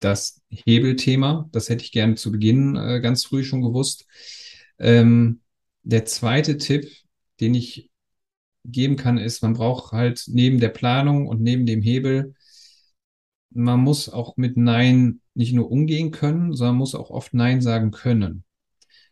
das 0.00 0.42
Hebelthema. 0.48 1.48
Das 1.52 1.68
hätte 1.68 1.84
ich 1.84 1.92
gerne 1.92 2.16
zu 2.16 2.32
Beginn 2.32 2.76
äh, 2.76 3.00
ganz 3.00 3.24
früh 3.24 3.44
schon 3.44 3.62
gewusst. 3.62 4.06
Ähm, 4.78 5.40
der 5.82 6.04
zweite 6.04 6.56
Tipp, 6.58 6.90
den 7.40 7.54
ich 7.54 7.90
geben 8.64 8.96
kann, 8.96 9.18
ist, 9.18 9.42
man 9.42 9.54
braucht 9.54 9.92
halt 9.92 10.24
neben 10.28 10.60
der 10.60 10.68
Planung 10.68 11.26
und 11.26 11.40
neben 11.40 11.66
dem 11.66 11.82
Hebel, 11.82 12.34
man 13.50 13.80
muss 13.80 14.08
auch 14.08 14.36
mit 14.36 14.56
Nein 14.56 15.20
nicht 15.34 15.52
nur 15.52 15.70
umgehen 15.70 16.10
können, 16.10 16.54
sondern 16.54 16.76
muss 16.76 16.94
auch 16.94 17.10
oft 17.10 17.34
Nein 17.34 17.60
sagen 17.60 17.90
können. 17.90 18.44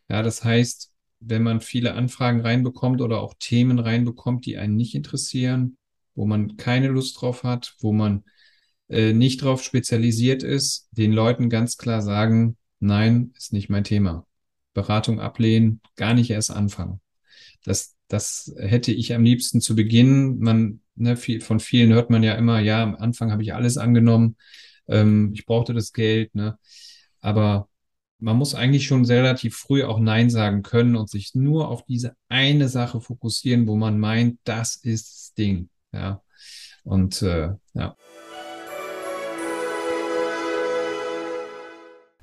Ja, 0.09 0.23
das 0.23 0.44
heißt, 0.44 0.92
wenn 1.20 1.42
man 1.42 1.61
viele 1.61 1.94
Anfragen 1.94 2.40
reinbekommt 2.40 3.00
oder 3.00 3.20
auch 3.20 3.35
Themen 3.38 3.78
reinbekommt, 3.78 4.47
die 4.47 4.56
einen 4.56 4.76
nicht 4.76 4.94
interessieren, 4.94 5.76
wo 6.14 6.26
man 6.26 6.56
keine 6.56 6.88
Lust 6.88 7.20
drauf 7.20 7.44
hat, 7.44 7.75
wo 7.80 7.92
man 7.92 8.25
äh, 8.90 9.12
nicht 9.12 9.42
drauf 9.42 9.62
spezialisiert 9.62 10.42
ist, 10.42 10.88
den 10.90 11.12
Leuten 11.12 11.49
ganz 11.49 11.76
klar 11.76 12.02
sagen, 12.02 12.56
nein, 12.80 13.32
ist 13.37 13.52
nicht 13.52 13.70
mein 13.70 13.85
Thema. 13.85 14.26
Beratung 14.75 15.20
ablehnen, 15.20 15.80
gar 15.97 16.14
nicht 16.14 16.30
erst 16.30 16.50
anfangen. 16.50 17.00
Das, 17.64 17.94
das 18.09 18.52
hätte 18.59 18.92
ich 18.92 19.14
am 19.14 19.23
liebsten 19.23 19.61
zu 19.61 19.76
Beginn. 19.76 20.38
Man, 20.38 20.80
ne, 20.97 21.16
viel, 21.16 21.40
von 21.40 21.61
vielen 21.61 21.92
hört 21.92 22.11
man 22.11 22.23
ja 22.23 22.35
immer, 22.35 22.61
ja, 22.61 22.82
am 22.82 22.97
Anfang 22.97 23.30
habe 23.30 23.42
ich 23.42 23.54
alles 23.54 23.78
angenommen, 23.78 24.37
ähm, 24.88 25.30
ich 25.35 25.47
brauchte 25.47 25.73
das 25.73 25.92
Geld, 25.92 26.35
ne? 26.35 26.59
Aber 27.20 27.68
man 28.18 28.37
muss 28.37 28.54
eigentlich 28.54 28.87
schon 28.87 29.04
relativ 29.04 29.56
früh 29.56 29.85
auch 29.85 29.99
Nein 29.99 30.30
sagen 30.30 30.62
können 30.62 30.97
und 30.97 31.09
sich 31.09 31.35
nur 31.35 31.68
auf 31.68 31.85
diese 31.85 32.14
eine 32.28 32.68
Sache 32.68 33.00
fokussieren, 33.00 33.66
wo 33.66 33.76
man 33.76 33.99
meint, 33.99 34.38
das 34.44 34.76
ist 34.76 35.11
das 35.11 35.35
Ding. 35.35 35.70
Ja. 35.92 36.23
Und 36.82 37.23
äh, 37.23 37.54
ja. 37.75 37.97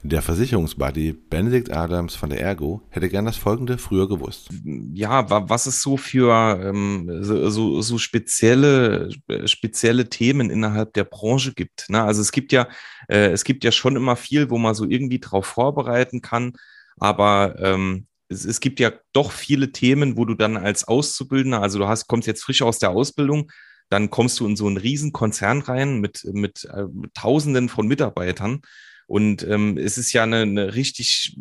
Der 0.04 0.22
Versicherungsbuddy 0.22 1.14
Benedikt 1.14 1.72
Adams 1.72 2.16
von 2.16 2.30
der 2.30 2.40
Ergo 2.40 2.84
hätte 2.92 3.10
gern 3.10 3.26
das 3.26 3.36
folgende 3.36 3.80
früher 3.80 4.08
gewusst. 4.08 4.50
Ja, 4.94 5.50
was 5.50 5.66
es 5.66 5.82
so 5.82 5.98
für 5.98 6.32
ähm, 6.62 7.24
so, 7.24 7.50
so, 7.50 7.82
so 7.82 7.98
spezielle, 7.98 9.10
spezielle 9.46 10.08
Themen 10.08 10.52
innerhalb 10.52 10.94
der 10.94 11.04
Branche 11.04 11.54
gibt. 11.54 11.90
Ne? 11.90 12.04
Also 12.04 12.22
es 12.22 12.32
gibt 12.32 12.52
ja, 12.52 12.68
äh, 13.08 13.32
es 13.32 13.44
gibt 13.44 13.64
ja 13.64 13.72
schon 13.72 13.96
immer 13.96 14.16
viel, 14.16 14.52
wo 14.52 14.60
man 14.60 14.76
so 14.76 14.86
irgendwie 14.86 15.20
drauf 15.20 15.48
vorbereiten 15.48 16.22
kann, 16.22 16.54
aber 16.98 17.56
ähm, 17.60 18.06
es, 18.30 18.46
es 18.46 18.60
gibt 18.60 18.80
ja 18.80 18.92
doch 19.14 19.32
viele 19.32 19.72
Themen, 19.72 20.16
wo 20.16 20.26
du 20.26 20.36
dann 20.36 20.58
als 20.58 20.88
Auszubildender, 20.88 21.62
also 21.62 21.80
du 21.80 21.88
hast, 21.88 22.08
kommst 22.08 22.28
jetzt 22.28 22.44
frisch 22.44 22.62
aus 22.62 22.78
der 22.78 22.92
Ausbildung, 22.92 23.52
dann 23.90 24.10
kommst 24.12 24.40
du 24.40 24.46
in 24.46 24.56
so 24.56 24.68
einen 24.68 24.78
riesen 24.78 25.12
Konzern 25.12 25.62
rein 25.62 26.00
mit, 26.00 26.24
mit, 26.34 26.66
äh, 26.66 26.84
mit 26.92 27.16
Tausenden 27.16 27.68
von 27.68 27.88
Mitarbeitern 27.88 28.62
und 29.08 29.48
ähm, 29.48 29.78
es 29.78 29.98
ist 29.98 30.12
ja 30.12 30.24
eine, 30.24 30.42
eine 30.42 30.76
richtig 30.76 31.38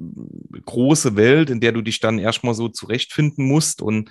große 0.64 1.16
Welt, 1.16 1.50
in 1.50 1.60
der 1.60 1.72
du 1.72 1.82
dich 1.82 1.98
dann 1.98 2.18
erstmal 2.18 2.54
so 2.54 2.68
zurechtfinden 2.68 3.44
musst. 3.44 3.82
Und 3.82 4.10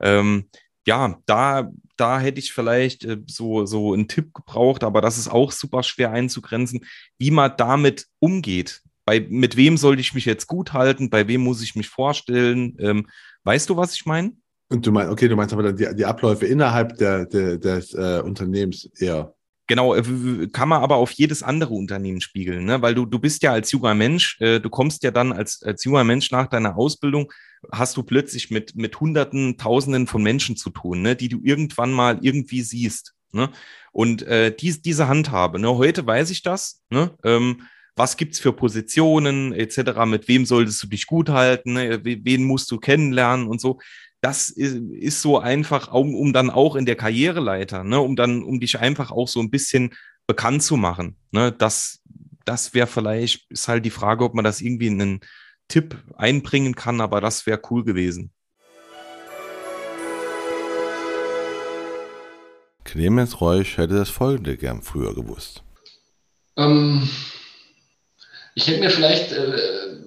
ähm, 0.00 0.48
ja, 0.86 1.16
da, 1.24 1.70
da 1.96 2.20
hätte 2.20 2.40
ich 2.40 2.52
vielleicht 2.52 3.04
äh, 3.04 3.18
so, 3.26 3.64
so 3.64 3.94
einen 3.94 4.08
Tipp 4.08 4.34
gebraucht, 4.34 4.82
aber 4.82 5.00
das 5.00 5.18
ist 5.18 5.28
auch 5.28 5.52
super 5.52 5.84
schwer 5.84 6.10
einzugrenzen, 6.10 6.84
wie 7.16 7.30
man 7.30 7.52
damit 7.56 8.06
umgeht. 8.18 8.82
Bei, 9.04 9.20
mit 9.20 9.56
wem 9.56 9.76
sollte 9.76 10.00
ich 10.00 10.12
mich 10.12 10.24
jetzt 10.24 10.48
gut 10.48 10.72
halten? 10.72 11.08
Bei 11.08 11.28
wem 11.28 11.42
muss 11.42 11.62
ich 11.62 11.76
mich 11.76 11.88
vorstellen? 11.88 12.76
Ähm, 12.80 13.06
weißt 13.44 13.70
du, 13.70 13.76
was 13.76 13.94
ich 13.94 14.04
meine? 14.04 14.32
Und 14.68 14.84
du 14.84 14.90
meinst, 14.90 15.12
okay, 15.12 15.28
du 15.28 15.36
meinst 15.36 15.52
aber 15.52 15.72
die, 15.72 15.94
die 15.94 16.04
Abläufe 16.04 16.44
innerhalb 16.44 16.96
der, 16.96 17.26
der, 17.26 17.56
des 17.56 17.94
äh, 17.94 18.20
Unternehmens 18.24 18.90
eher. 18.98 19.35
Genau, 19.68 19.94
äh, 19.94 20.46
kann 20.52 20.68
man 20.68 20.82
aber 20.82 20.96
auf 20.96 21.10
jedes 21.10 21.42
andere 21.42 21.74
Unternehmen 21.74 22.20
spiegeln, 22.20 22.64
ne? 22.66 22.82
weil 22.82 22.94
du, 22.94 23.04
du 23.04 23.18
bist 23.18 23.42
ja 23.42 23.52
als 23.52 23.72
junger 23.72 23.94
Mensch, 23.94 24.40
äh, 24.40 24.60
du 24.60 24.70
kommst 24.70 25.02
ja 25.02 25.10
dann 25.10 25.32
als, 25.32 25.62
als 25.62 25.82
junger 25.84 26.04
Mensch 26.04 26.30
nach 26.30 26.46
deiner 26.46 26.76
Ausbildung, 26.76 27.32
hast 27.72 27.96
du 27.96 28.04
plötzlich 28.04 28.50
mit, 28.50 28.76
mit 28.76 29.00
Hunderten, 29.00 29.58
Tausenden 29.58 30.06
von 30.06 30.22
Menschen 30.22 30.56
zu 30.56 30.70
tun, 30.70 31.02
ne? 31.02 31.16
die 31.16 31.28
du 31.28 31.40
irgendwann 31.42 31.92
mal 31.92 32.18
irgendwie 32.22 32.62
siehst. 32.62 33.14
Ne? 33.32 33.50
Und 33.90 34.22
äh, 34.22 34.54
dies, 34.54 34.82
diese 34.82 35.08
Handhabe, 35.08 35.58
ne? 35.58 35.76
heute 35.76 36.06
weiß 36.06 36.30
ich 36.30 36.42
das, 36.42 36.82
ne? 36.90 37.16
ähm, 37.24 37.62
was 37.96 38.16
gibt's 38.16 38.38
für 38.38 38.52
Positionen 38.52 39.52
etc., 39.52 40.04
mit 40.06 40.28
wem 40.28 40.46
solltest 40.46 40.82
du 40.82 40.86
dich 40.86 41.06
gut 41.06 41.30
halten, 41.30 41.72
ne? 41.72 42.00
wen 42.04 42.44
musst 42.44 42.70
du 42.70 42.78
kennenlernen 42.78 43.48
und 43.48 43.60
so 43.60 43.80
das 44.20 44.50
ist, 44.50 44.76
ist 44.76 45.22
so 45.22 45.38
einfach, 45.38 45.92
um, 45.92 46.14
um 46.14 46.32
dann 46.32 46.50
auch 46.50 46.76
in 46.76 46.86
der 46.86 46.96
Karriereleiter, 46.96 47.84
ne, 47.84 48.00
um 48.00 48.16
dann, 48.16 48.42
um 48.42 48.60
dich 48.60 48.78
einfach 48.78 49.10
auch 49.10 49.28
so 49.28 49.40
ein 49.40 49.50
bisschen 49.50 49.94
bekannt 50.26 50.62
zu 50.62 50.76
machen. 50.76 51.16
Ne, 51.30 51.52
das, 51.52 52.00
das 52.44 52.74
wäre 52.74 52.86
vielleicht, 52.86 53.50
ist 53.50 53.68
halt 53.68 53.84
die 53.84 53.90
Frage, 53.90 54.24
ob 54.24 54.34
man 54.34 54.44
das 54.44 54.60
irgendwie 54.60 54.88
in 54.88 55.00
einen 55.00 55.20
Tipp 55.68 55.96
einbringen 56.16 56.74
kann, 56.74 57.00
aber 57.00 57.20
das 57.20 57.46
wäre 57.46 57.60
cool 57.70 57.84
gewesen. 57.84 58.32
Clemens 62.84 63.40
Reusch 63.40 63.76
hätte 63.78 63.94
das 63.94 64.08
folgende 64.08 64.56
gern 64.56 64.80
früher 64.80 65.14
gewusst. 65.14 65.64
Ähm, 66.56 67.08
ich 68.54 68.68
hätte 68.68 68.80
mir 68.80 68.90
vielleicht 68.90 69.32
äh, 69.32 69.98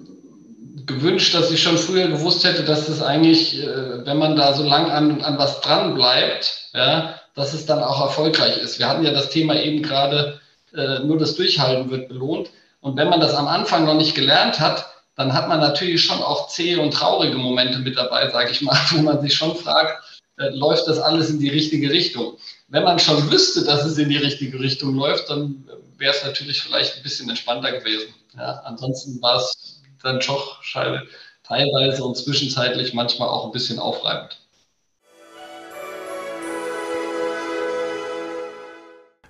gewünscht, 0.92 1.34
dass 1.34 1.50
ich 1.50 1.62
schon 1.62 1.78
früher 1.78 2.08
gewusst 2.08 2.44
hätte, 2.44 2.64
dass 2.64 2.86
das 2.86 3.02
eigentlich, 3.02 3.62
äh, 3.62 4.04
wenn 4.04 4.18
man 4.18 4.36
da 4.36 4.54
so 4.54 4.62
lang 4.62 4.90
an, 4.90 5.22
an 5.22 5.38
was 5.38 5.60
dran 5.60 5.94
bleibt, 5.94 6.70
ja, 6.74 7.20
dass 7.34 7.54
es 7.54 7.66
dann 7.66 7.82
auch 7.82 8.00
erfolgreich 8.00 8.58
ist. 8.58 8.78
Wir 8.78 8.88
hatten 8.88 9.04
ja 9.04 9.12
das 9.12 9.30
Thema 9.30 9.60
eben 9.60 9.82
gerade, 9.82 10.40
äh, 10.74 11.00
nur 11.00 11.18
das 11.18 11.36
Durchhalten 11.36 11.90
wird 11.90 12.08
belohnt. 12.08 12.50
Und 12.80 12.96
wenn 12.96 13.08
man 13.08 13.20
das 13.20 13.34
am 13.34 13.46
Anfang 13.46 13.84
noch 13.84 13.94
nicht 13.94 14.14
gelernt 14.14 14.60
hat, 14.60 14.86
dann 15.16 15.32
hat 15.32 15.48
man 15.48 15.60
natürlich 15.60 16.04
schon 16.04 16.22
auch 16.22 16.48
zähe 16.48 16.80
und 16.80 16.92
traurige 16.92 17.36
Momente 17.36 17.78
mit 17.78 17.96
dabei, 17.96 18.30
sage 18.30 18.50
ich 18.50 18.62
mal, 18.62 18.78
wo 18.90 19.02
man 19.02 19.20
sich 19.20 19.34
schon 19.34 19.54
fragt, 19.54 20.02
äh, 20.38 20.48
läuft 20.50 20.86
das 20.86 20.98
alles 20.98 21.30
in 21.30 21.38
die 21.38 21.50
richtige 21.50 21.90
Richtung? 21.90 22.36
Wenn 22.68 22.84
man 22.84 22.98
schon 22.98 23.30
wüsste, 23.30 23.64
dass 23.64 23.84
es 23.84 23.98
in 23.98 24.08
die 24.08 24.16
richtige 24.16 24.58
Richtung 24.58 24.94
läuft, 24.94 25.28
dann 25.28 25.64
wäre 25.98 26.14
es 26.14 26.24
natürlich 26.24 26.62
vielleicht 26.62 26.96
ein 26.96 27.02
bisschen 27.02 27.28
entspannter 27.28 27.72
gewesen. 27.72 28.14
Ja, 28.36 28.62
ansonsten 28.64 29.20
war 29.20 29.36
es 29.36 29.79
dann 30.02 30.20
doch 30.20 30.62
teilweise 31.42 32.04
und 32.04 32.16
zwischenzeitlich 32.16 32.94
manchmal 32.94 33.28
auch 33.28 33.46
ein 33.46 33.52
bisschen 33.52 33.78
aufreibend. 33.78 34.40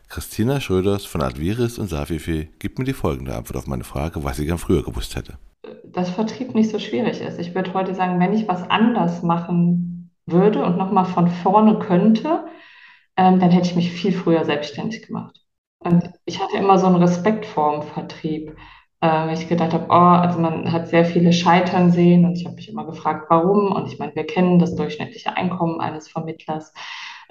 Christina 0.09 0.61
Schröders 0.61 1.05
von 1.05 1.23
Adviris 1.23 1.79
und 1.79 1.87
Safifi 1.87 2.51
gibt 2.59 2.81
mir 2.81 2.85
die 2.85 2.93
folgende 2.93 3.35
Antwort 3.35 3.57
auf 3.57 3.69
meine 3.69 3.85
Frage, 3.85 4.25
was 4.25 4.37
sie 4.37 4.45
gern 4.45 4.59
früher 4.59 4.83
gewusst 4.83 5.15
hätte. 5.15 5.39
Dass 5.85 6.11
Vertrieb 6.11 6.53
nicht 6.55 6.71
so 6.71 6.81
schwierig 6.81 7.21
ist. 7.21 7.39
Ich 7.39 7.55
würde 7.55 7.73
heute 7.75 7.95
sagen, 7.95 8.19
wenn 8.19 8.33
ich 8.33 8.49
was 8.49 8.69
anders 8.69 9.23
machen 9.23 10.11
würde 10.27 10.65
und 10.65 10.77
nochmal 10.77 11.05
von 11.05 11.29
vorne 11.29 11.79
könnte, 11.79 12.45
ähm, 13.17 13.39
dann 13.39 13.51
hätte 13.51 13.69
ich 13.69 13.77
mich 13.77 13.93
viel 13.93 14.13
früher 14.13 14.45
selbstständig 14.45 15.07
gemacht. 15.07 15.41
Und 15.79 16.11
ich 16.25 16.41
hatte 16.43 16.57
immer 16.57 16.79
so 16.79 16.87
einen 16.87 16.97
Respekt 16.97 17.47
vor 17.47 17.73
dem 17.73 17.83
Vertrieb 17.83 18.57
äh, 19.03 19.33
ich 19.35 19.49
gedacht 19.49 19.73
habe, 19.75 19.87
oh, 19.89 19.93
also 19.93 20.39
man 20.39 20.73
hat 20.73 20.89
sehr 20.89 21.05
viele 21.05 21.33
Scheitern 21.33 21.91
sehen 21.93 22.25
und 22.25 22.37
ich 22.37 22.45
habe 22.47 22.57
mich 22.57 22.69
immer 22.69 22.85
gefragt, 22.87 23.27
warum. 23.31 23.73
Und 23.73 23.87
ich 23.89 23.99
meine, 23.99 24.15
wir 24.15 24.27
kennen 24.27 24.59
das 24.59 24.75
durchschnittliche 24.77 25.37
Einkommen 25.37 25.81
eines 25.81 26.09
Vermittlers, 26.09 26.73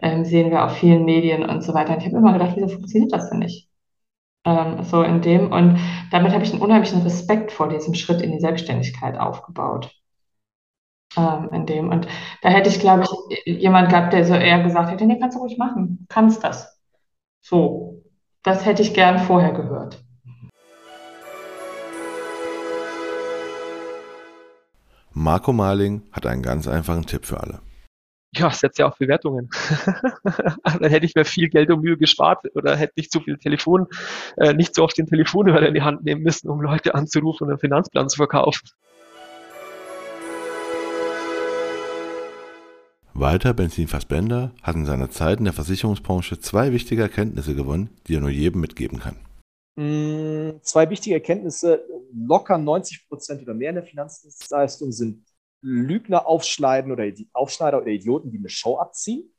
ähm, 0.01 0.25
sehen 0.25 0.51
wir 0.51 0.65
auf 0.65 0.73
vielen 0.77 1.05
Medien 1.05 1.43
und 1.49 1.63
so 1.63 1.73
weiter. 1.73 1.93
Und 1.93 1.99
ich 2.01 2.07
habe 2.07 2.17
immer 2.17 2.33
gedacht, 2.33 2.53
wieso 2.55 2.67
funktioniert 2.69 3.13
das 3.13 3.29
denn 3.29 3.39
nicht? 3.39 3.69
Ähm, 4.45 4.83
so 4.83 5.03
in 5.03 5.21
dem. 5.21 5.51
Und 5.51 5.79
damit 6.11 6.33
habe 6.33 6.43
ich 6.43 6.51
einen 6.53 6.61
unheimlichen 6.61 7.01
Respekt 7.03 7.51
vor 7.51 7.69
diesem 7.69 7.93
Schritt 7.95 8.21
in 8.21 8.31
die 8.33 8.39
Selbstständigkeit 8.41 9.19
aufgebaut. 9.19 9.91
ähm, 11.17 11.49
in 11.53 11.65
dem. 11.65 11.89
Und 11.89 12.07
da 12.41 12.49
hätte 12.49 12.69
ich, 12.69 12.79
glaube 12.79 13.03
ich, 13.45 13.45
jemand 13.61 13.89
gehabt, 13.89 14.13
der 14.13 14.25
so 14.25 14.33
eher 14.35 14.63
gesagt 14.63 14.91
hätte, 14.91 15.05
nee, 15.05 15.19
kannst 15.19 15.37
du 15.37 15.41
ruhig 15.41 15.57
machen, 15.57 16.05
kannst 16.09 16.43
das. 16.43 16.79
So, 17.41 18.03
das 18.43 18.65
hätte 18.65 18.81
ich 18.83 18.93
gern 18.93 19.19
vorher 19.19 19.53
gehört. 19.53 20.03
Marco 25.19 25.51
Marling 25.51 26.03
hat 26.13 26.25
einen 26.25 26.41
ganz 26.41 26.65
einfachen 26.65 27.05
Tipp 27.05 27.25
für 27.25 27.41
alle. 27.41 27.59
Ja, 28.33 28.51
setzt 28.51 28.79
ja 28.79 28.87
auch 28.87 28.97
Bewertungen. 28.97 29.49
Dann 30.63 30.89
hätte 30.89 31.05
ich 31.05 31.13
mir 31.13 31.25
viel 31.25 31.49
Geld 31.49 31.69
und 31.71 31.81
Mühe 31.81 31.97
gespart 31.97 32.45
oder 32.55 32.77
hätte 32.77 32.93
nicht 32.95 33.11
so 33.11 33.19
viel 33.19 33.37
Telefon, 33.37 33.87
äh, 34.37 34.53
nicht 34.53 34.73
so 34.73 34.81
oft 34.81 34.97
den 34.97 35.07
Telefonhörer 35.07 35.67
in 35.67 35.73
die 35.73 35.81
Hand 35.81 36.05
nehmen 36.05 36.21
müssen, 36.21 36.47
um 36.47 36.61
Leute 36.61 36.95
anzurufen 36.95 37.43
und 37.43 37.49
einen 37.49 37.59
Finanzplan 37.59 38.07
zu 38.07 38.15
verkaufen. 38.15 38.69
Walter 43.13 43.53
Benzin 43.53 43.89
Fassbender 43.89 44.51
hat 44.63 44.77
in 44.77 44.85
seiner 44.85 45.09
Zeit 45.09 45.39
in 45.39 45.43
der 45.43 45.53
Versicherungsbranche 45.53 46.39
zwei 46.39 46.71
wichtige 46.71 47.01
Erkenntnisse 47.01 47.55
gewonnen, 47.55 47.89
die 48.07 48.15
er 48.15 48.21
nur 48.21 48.29
jedem 48.29 48.61
mitgeben 48.61 48.99
kann. 48.99 49.17
Mm, 49.75 50.59
Zwei 50.61 50.89
wichtige 50.89 51.15
Erkenntnisse. 51.15 51.85
Locker 52.13 52.57
90 52.57 53.07
Prozent 53.07 53.41
oder 53.41 53.53
mehr 53.53 53.69
in 53.69 53.75
der 53.75 53.85
Finanzdienstleistung 53.85 54.91
sind 54.91 55.25
Lügner, 55.61 56.27
Aufschneiden 56.27 56.91
oder 56.91 57.05
Aufschneider 57.33 57.79
oder 57.79 57.87
Idioten, 57.87 58.31
die 58.31 58.37
eine 58.37 58.49
Show 58.49 58.77
abziehen. 58.77 59.33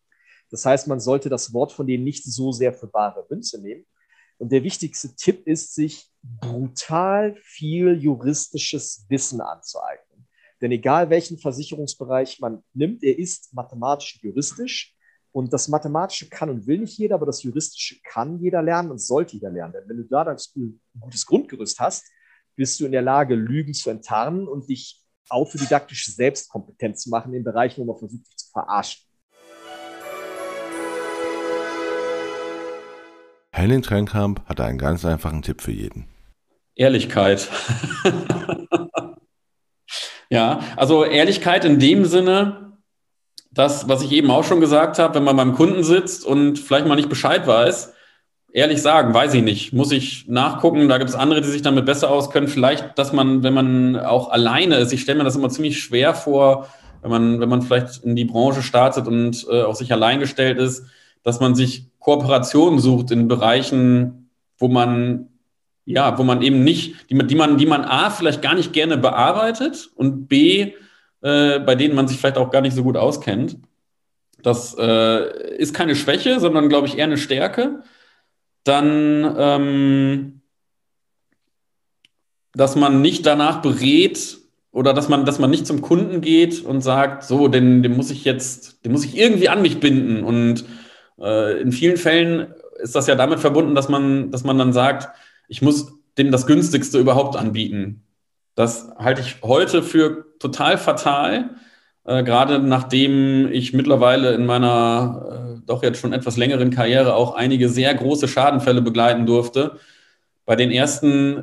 Das 0.51 0.65
heißt, 0.67 0.89
man 0.89 1.01
sollte 1.01 1.29
das 1.29 1.53
Wort 1.53 1.73
von 1.73 1.87
denen 1.87 2.05
nicht 2.05 2.25
so 2.25 2.53
sehr 2.53 2.73
für 2.73 2.87
bare 2.89 3.27
Münze 3.31 3.61
nehmen. 3.61 3.87
Und 4.39 4.53
der 4.53 4.65
wichtigste 4.65 5.15
Tipp 5.15 5.47
ist, 5.47 5.75
sich 5.75 6.09
brutal 6.23 7.37
viel 7.43 8.01
juristisches 8.03 9.07
Wissen 9.09 9.41
anzueignen. 9.41 10.27
Denn 10.61 10.73
egal 10.73 11.11
welchen 11.11 11.39
Versicherungsbereich 11.39 12.41
man 12.41 12.63
nimmt, 12.75 13.03
er 13.03 13.19
ist 13.19 13.53
mathematisch 13.55 14.19
juristisch. 14.23 14.97
Und 15.33 15.53
das 15.53 15.69
Mathematische 15.69 16.29
kann 16.29 16.51
und 16.51 16.67
will 16.67 16.79
nicht 16.79 16.99
jeder, 16.99 17.15
aber 17.15 17.27
das 17.27 17.43
Juristische 17.43 18.01
kann 18.03 18.41
jeder 18.41 18.63
lernen 18.63 18.91
und 18.91 18.99
sollte 18.99 19.35
jeder 19.35 19.51
lernen. 19.51 19.75
Denn 19.75 19.89
wenn 19.89 19.97
du 19.99 20.05
da 20.05 20.23
ein 20.23 20.81
gutes 20.99 21.25
Grundgerüst 21.25 21.79
hast, 21.79 22.05
bist 22.57 22.81
du 22.81 22.85
in 22.85 22.93
der 22.93 23.03
Lage, 23.03 23.37
Lügen 23.37 23.73
zu 23.73 23.91
enttarnen 23.91 24.49
und 24.49 24.69
dich 24.69 25.01
autodidaktisch 25.29 26.15
selbst 26.15 26.51
kompetent 26.51 26.99
zu 26.99 27.11
machen 27.11 27.33
in 27.33 27.45
Bereichen, 27.45 27.83
wo 27.83 27.93
man 27.93 27.99
versucht, 27.99 28.27
dich 28.27 28.37
zu 28.37 28.51
verarschen. 28.51 29.07
Henning 33.53 33.83
Trenkamp 33.83 34.45
hat 34.47 34.61
einen 34.61 34.79
ganz 34.79 35.05
einfachen 35.05 35.43
Tipp 35.43 35.61
für 35.61 35.73
jeden. 35.73 36.09
Ehrlichkeit. 36.75 37.49
ja, 40.31 40.61
also 40.77 41.05
Ehrlichkeit 41.05 41.65
in 41.65 41.79
dem 41.79 42.05
Sinne, 42.05 42.70
das, 43.53 43.89
was 43.89 44.03
ich 44.03 44.13
eben 44.13 44.31
auch 44.31 44.45
schon 44.45 44.61
gesagt 44.61 44.99
habe, 44.99 45.15
wenn 45.15 45.25
man 45.25 45.37
beim 45.37 45.55
Kunden 45.55 45.83
sitzt 45.83 46.25
und 46.25 46.59
vielleicht 46.59 46.87
mal 46.87 46.95
nicht 46.95 47.09
Bescheid 47.09 47.47
weiß, 47.47 47.93
ehrlich 48.53 48.83
sagen, 48.83 49.15
weiß 49.15 49.35
ich 49.35 49.43
nicht, 49.43 49.73
muss 49.73 49.93
ich 49.93 50.27
nachgucken, 50.29 50.89
da 50.89 50.99
gibt 50.99 51.11
es 51.11 51.17
andere, 51.17 51.41
die 51.41 51.49
sich 51.49 51.63
damit 51.63 51.87
besser 51.87 52.11
auskennen. 52.11 52.49
Vielleicht, 52.49 52.99
dass 52.99 53.13
man, 53.13 53.43
wenn 53.43 53.55
man 53.55 53.97
auch 53.97 54.31
alleine 54.31 54.77
ist, 54.77 54.93
ich 54.93 55.03
stelle 55.03 55.19
mir 55.19 55.25
das 55.25 55.37
immer 55.37 55.49
ziemlich 55.49 55.83
schwer 55.83 56.15
vor, 56.15 56.69
wenn 57.03 57.11
man, 57.11 57.41
wenn 57.41 57.49
man 57.49 57.63
vielleicht 57.63 58.05
in 58.05 58.17
die 58.17 58.25
Branche 58.25 58.63
startet 58.63 59.07
und 59.07 59.47
äh, 59.51 59.63
auf 59.63 59.77
sich 59.77 59.93
allein 59.93 60.21
gestellt 60.21 60.59
ist, 60.59 60.85
dass 61.23 61.41
man 61.41 61.55
sich 61.55 61.87
Kooperationen 61.99 62.79
sucht 62.79 63.11
in 63.11 63.29
Bereichen, 63.29 64.31
wo 64.59 64.69
man 64.69 65.27
ja, 65.87 66.19
wo 66.19 66.23
man 66.23 66.43
eben 66.43 66.63
nicht, 66.63 67.11
die, 67.11 67.19
die 67.27 67.35
man, 67.35 67.57
die 67.57 67.67
man 67.67 67.85
A, 67.85 68.11
vielleicht 68.11 68.43
gar 68.43 68.55
nicht 68.55 68.73
gerne 68.73 68.97
bearbeitet 68.97 69.91
und 69.97 70.29
B, 70.29 70.75
äh, 71.23 71.59
bei 71.61 71.75
denen 71.75 71.95
man 71.95 72.09
sich 72.09 72.19
vielleicht 72.19 72.39
auch 72.39 72.51
gar 72.51 72.61
nicht 72.61 72.75
so 72.75 72.83
gut 72.83 72.97
auskennt. 72.97 73.59
Das 74.43 74.75
äh, 74.79 75.57
ist 75.57 75.75
keine 75.75 75.95
Schwäche, 75.95 76.41
sondern, 76.41 76.69
glaube 76.69 76.87
ich, 76.87 76.97
eher 76.97 77.05
eine 77.05 77.19
Stärke. 77.19 77.83
Dann, 78.65 79.35
ähm, 79.39 80.41
dass 82.55 82.77
man 82.77 83.01
nicht 83.03 83.27
danach 83.27 83.63
berät 83.63 84.39
oder 84.73 84.95
dass 84.95 85.09
man, 85.09 85.25
dass 85.25 85.39
man 85.39 85.51
nicht 85.51 85.67
zum 85.67 85.83
Kunden 85.83 86.21
geht 86.21 86.65
und 86.65 86.81
sagt, 86.81 87.25
so, 87.25 87.49
den, 87.49 87.83
den 87.83 87.97
muss 87.97 88.11
ich 88.11 88.25
jetzt, 88.25 88.85
den 88.85 88.93
muss 88.93 89.05
ich 89.05 89.17
irgendwie 89.17 89.49
an 89.49 89.63
mich 89.63 89.81
binden. 89.81 90.25
Und 90.25 90.65
äh, 91.19 91.61
in 91.61 91.73
vielen 91.73 91.97
Fällen 91.97 92.55
ist 92.79 92.95
das 92.95 93.07
ja 93.07 93.15
damit 93.15 93.41
verbunden, 93.41 93.75
dass 93.75 93.89
man, 93.89 94.31
dass 94.31 94.45
man 94.45 94.59
dann 94.59 94.73
sagt, 94.73 95.09
ich 95.49 95.63
muss 95.63 95.93
dem 96.19 96.31
das 96.31 96.47
günstigste 96.47 96.99
überhaupt 96.99 97.37
anbieten. 97.37 98.05
Das 98.55 98.91
halte 98.99 99.21
ich 99.21 99.37
heute 99.43 99.83
für 99.83 100.27
total 100.39 100.79
fatal, 100.79 101.51
äh, 102.05 102.23
gerade 102.25 102.59
nachdem 102.59 103.51
ich 103.53 103.73
mittlerweile 103.73 104.33
in 104.35 104.47
meiner 104.47 105.57
äh, 105.57 105.61
doch 105.67 105.83
jetzt 105.83 106.01
schon 106.01 106.13
etwas 106.13 106.37
längeren 106.37 106.71
Karriere 106.71 107.15
auch 107.15 107.35
einige 107.35 107.69
sehr 107.69 107.95
große 107.95 108.29
Schadenfälle 108.29 108.83
begleiten 108.83 109.27
durfte. 109.27 109.77
Bei 110.47 110.57
den 110.57 110.71
ersten, 110.71 111.39
äh, 111.39 111.43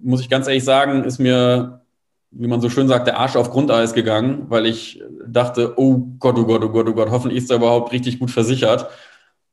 muss 0.00 0.20
ich 0.20 0.30
ganz 0.30 0.46
ehrlich 0.46 0.64
sagen, 0.64 1.04
ist 1.04 1.18
mir, 1.18 1.82
wie 2.30 2.46
man 2.46 2.60
so 2.60 2.70
schön 2.70 2.88
sagt, 2.88 3.06
der 3.06 3.18
Arsch 3.18 3.36
auf 3.36 3.50
Grundeis 3.50 3.92
gegangen, 3.92 4.46
weil 4.48 4.66
ich 4.66 5.02
dachte, 5.26 5.74
oh 5.76 5.98
Gott, 6.18 6.38
oh 6.38 6.46
Gott, 6.46 6.64
oh 6.64 6.70
Gott, 6.70 6.88
oh 6.88 6.94
Gott, 6.94 7.10
hoffentlich 7.10 7.42
ist 7.42 7.50
er 7.50 7.56
überhaupt 7.56 7.92
richtig 7.92 8.18
gut 8.18 8.30
versichert. 8.30 8.88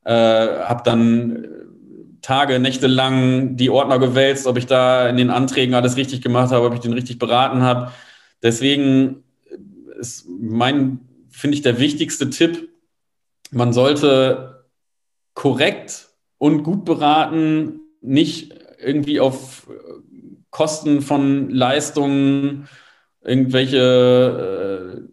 Äh, 0.05 0.13
habe 0.13 0.83
dann 0.85 1.47
Tage, 2.21 2.59
Nächte 2.59 2.87
lang 2.87 3.55
die 3.57 3.69
Ordner 3.69 3.99
gewälzt, 3.99 4.47
ob 4.47 4.57
ich 4.57 4.65
da 4.65 5.07
in 5.09 5.17
den 5.17 5.29
Anträgen 5.29 5.75
alles 5.75 5.97
richtig 5.97 6.21
gemacht 6.21 6.51
habe, 6.51 6.65
ob 6.65 6.73
ich 6.73 6.79
den 6.79 6.93
richtig 6.93 7.19
beraten 7.19 7.61
habe. 7.61 7.91
Deswegen 8.41 9.23
ist 9.99 10.25
mein, 10.27 10.99
finde 11.29 11.55
ich, 11.55 11.61
der 11.61 11.79
wichtigste 11.79 12.29
Tipp, 12.29 12.69
man 13.51 13.73
sollte 13.73 14.65
korrekt 15.33 16.09
und 16.37 16.63
gut 16.63 16.85
beraten, 16.85 17.79
nicht 18.01 18.53
irgendwie 18.79 19.19
auf 19.19 19.67
Kosten 20.49 21.01
von 21.01 21.49
Leistungen 21.49 22.67
irgendwelche 23.27 25.05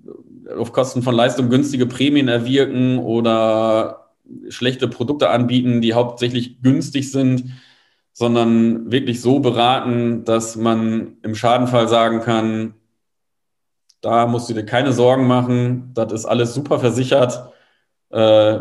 äh, 0.49 0.55
auf 0.55 0.73
Kosten 0.73 1.03
von 1.03 1.15
Leistung 1.15 1.51
günstige 1.51 1.87
Prämien 1.87 2.29
erwirken 2.29 2.99
oder 2.99 4.04
schlechte 4.49 4.89
Produkte 4.89 5.31
anbieten, 5.31 5.81
die 5.81 5.95
hauptsächlich 5.95 6.63
günstig 6.63 7.11
sind, 7.11 7.53
sondern 8.13 8.91
wirklich 8.91 9.21
so 9.21 9.41
beraten, 9.41 10.25
dass 10.25 10.57
man 10.57 11.17
im 11.23 11.35
Schadenfall 11.35 11.89
sagen 11.89 12.21
kann, 12.21 12.75
da 14.01 14.27
musst 14.27 14.49
du 14.49 14.55
dir 14.55 14.67
keine 14.67 14.93
Sorgen 14.93 15.27
machen, 15.27 15.91
das 15.95 16.13
ist 16.13 16.25
alles 16.25 16.55
super 16.55 16.79
versichert. 16.79 17.53
Äh, 18.11 18.59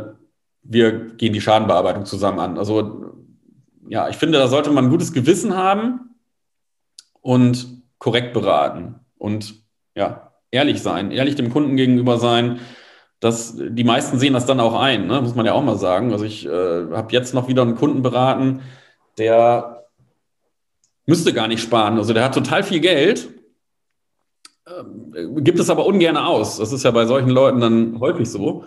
wir 0.64 1.00
gehen 1.18 1.34
die 1.34 1.42
Schadenbearbeitung 1.42 2.06
zusammen 2.06 2.40
an. 2.40 2.58
Also 2.58 3.14
ja, 3.90 4.10
ich 4.10 4.16
finde, 4.16 4.40
da 4.40 4.48
sollte 4.48 4.72
man 4.72 4.86
ein 4.86 4.92
gutes 4.92 5.14
Gewissen 5.14 5.56
haben 5.56 6.16
und 7.22 7.68
korrekt 8.00 8.34
beraten 8.34 8.96
und 9.18 9.56
ja, 9.96 10.32
ehrlich 10.52 10.82
sein, 10.82 11.12
ehrlich 11.12 11.36
dem 11.36 11.50
Kunden 11.50 11.76
gegenüber 11.76 12.18
sein. 12.18 12.60
Das, 13.24 13.56
die 13.58 13.84
meisten 13.86 14.20
sehen 14.20 14.34
das 14.34 14.46
dann 14.46 14.60
auch 14.60 14.74
ein, 14.74 15.08
ne? 15.08 15.22
muss 15.22 15.34
man 15.36 15.46
ja 15.46 15.54
auch 15.54 15.64
mal 15.64 15.78
sagen. 15.78 16.12
Also 16.12 16.26
ich 16.26 16.46
äh, 16.46 16.50
habe 16.92 17.14
jetzt 17.14 17.34
noch 17.34 17.48
wieder 17.48 17.62
einen 17.62 17.76
Kunden 17.76 18.02
beraten, 18.02 18.62
der 19.18 19.86
müsste 21.06 21.32
gar 21.32 21.48
nicht 21.48 21.62
sparen. 21.62 21.98
Also 21.98 22.14
der 22.14 22.26
hat 22.26 22.34
total 22.34 22.64
viel 22.64 22.82
Geld, 22.82 23.30
ähm, 24.68 25.42
gibt 25.44 25.60
es 25.60 25.70
aber 25.70 25.86
ungern 25.86 26.18
aus. 26.18 26.58
Das 26.58 26.74
ist 26.74 26.84
ja 26.84 26.92
bei 26.92 27.06
solchen 27.06 27.30
Leuten 27.30 27.62
dann 27.62 28.00
häufig 28.02 28.30
so. 28.30 28.66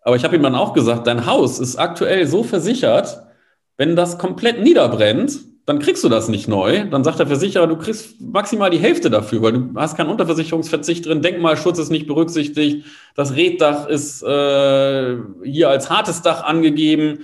Aber 0.00 0.16
ich 0.16 0.24
habe 0.24 0.34
ihm 0.34 0.42
dann 0.42 0.54
auch 0.54 0.72
gesagt, 0.72 1.06
dein 1.06 1.26
Haus 1.26 1.60
ist 1.60 1.76
aktuell 1.76 2.26
so 2.26 2.44
versichert, 2.44 3.22
wenn 3.76 3.96
das 3.96 4.18
komplett 4.18 4.62
niederbrennt, 4.62 5.40
dann 5.64 5.78
kriegst 5.78 6.02
du 6.02 6.08
das 6.08 6.28
nicht 6.28 6.48
neu. 6.48 6.84
Dann 6.88 7.04
sagt 7.04 7.20
der 7.20 7.26
Versicherer, 7.26 7.66
du 7.66 7.76
kriegst 7.76 8.20
maximal 8.20 8.70
die 8.70 8.78
Hälfte 8.78 9.10
dafür, 9.10 9.42
weil 9.42 9.52
du 9.52 9.70
hast 9.76 9.96
keinen 9.96 10.10
Unterversicherungsverzicht 10.10 11.06
drin, 11.06 11.22
Denkmalschutz 11.22 11.78
ist 11.78 11.90
nicht 11.90 12.06
berücksichtigt, 12.06 12.86
das 13.14 13.36
Reddach 13.36 13.86
ist 13.88 14.22
äh, 14.22 15.16
hier 15.44 15.68
als 15.68 15.88
hartes 15.88 16.22
Dach 16.22 16.42
angegeben. 16.42 17.20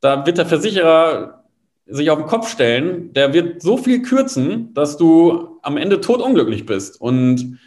Da 0.00 0.26
wird 0.26 0.38
der 0.38 0.46
Versicherer 0.46 1.44
sich 1.86 2.10
auf 2.10 2.18
den 2.18 2.28
Kopf 2.28 2.50
stellen, 2.50 3.14
der 3.14 3.32
wird 3.32 3.62
so 3.62 3.78
viel 3.78 4.02
kürzen, 4.02 4.74
dass 4.74 4.98
du 4.98 5.58
am 5.62 5.78
Ende 5.78 6.00
totunglücklich 6.00 6.66
bist. 6.66 7.00
Und 7.00 7.58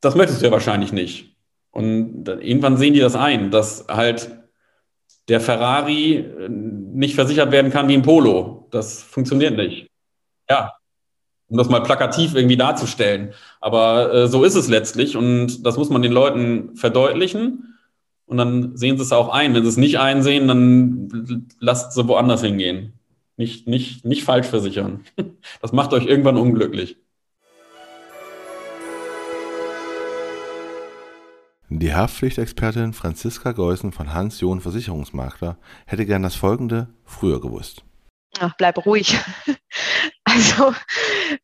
das 0.00 0.14
möchtest 0.14 0.40
du 0.40 0.46
ja 0.46 0.52
wahrscheinlich 0.52 0.92
nicht. 0.92 1.36
Und 1.70 2.28
irgendwann 2.28 2.78
sehen 2.78 2.94
die 2.94 3.00
das 3.00 3.16
ein, 3.16 3.50
dass 3.50 3.86
halt 3.88 4.43
der 5.28 5.40
Ferrari 5.40 6.16
äh, 6.16 6.48
nicht 6.48 7.14
versichert 7.14 7.52
werden 7.52 7.70
kann 7.70 7.88
wie 7.88 7.94
ein 7.94 8.02
Polo. 8.02 8.68
Das 8.70 9.02
funktioniert 9.02 9.56
nicht. 9.56 9.88
Ja, 10.48 10.72
um 11.48 11.56
das 11.58 11.68
mal 11.68 11.82
plakativ 11.82 12.34
irgendwie 12.34 12.56
darzustellen. 12.56 13.32
Aber 13.60 14.12
äh, 14.12 14.28
so 14.28 14.44
ist 14.44 14.54
es 14.54 14.68
letztlich 14.68 15.16
und 15.16 15.64
das 15.64 15.76
muss 15.76 15.90
man 15.90 16.02
den 16.02 16.12
Leuten 16.12 16.76
verdeutlichen. 16.76 17.76
Und 18.26 18.38
dann 18.38 18.76
sehen 18.76 18.96
sie 18.96 19.02
es 19.02 19.12
auch 19.12 19.28
ein. 19.28 19.54
Wenn 19.54 19.62
sie 19.62 19.68
es 19.68 19.76
nicht 19.76 19.98
einsehen, 19.98 20.48
dann 20.48 21.46
lasst 21.60 21.92
sie 21.92 22.08
woanders 22.08 22.42
hingehen. 22.42 22.94
Nicht, 23.36 23.68
nicht, 23.68 24.04
nicht 24.04 24.24
falsch 24.24 24.46
versichern. 24.46 25.04
Das 25.60 25.72
macht 25.72 25.92
euch 25.92 26.06
irgendwann 26.06 26.36
unglücklich. 26.36 26.96
Die 31.76 31.92
Haftpflichtexpertin 31.92 32.92
Franziska 32.92 33.50
Geusen 33.50 33.90
von 33.90 34.14
Hans 34.14 34.40
John 34.40 34.60
Versicherungsmakler 34.60 35.58
hätte 35.86 36.06
gern 36.06 36.22
das 36.22 36.36
Folgende 36.36 36.86
früher 37.04 37.40
gewusst. 37.40 37.82
Ach, 38.38 38.54
bleib 38.56 38.84
ruhig. 38.86 39.18
Also 40.26 40.74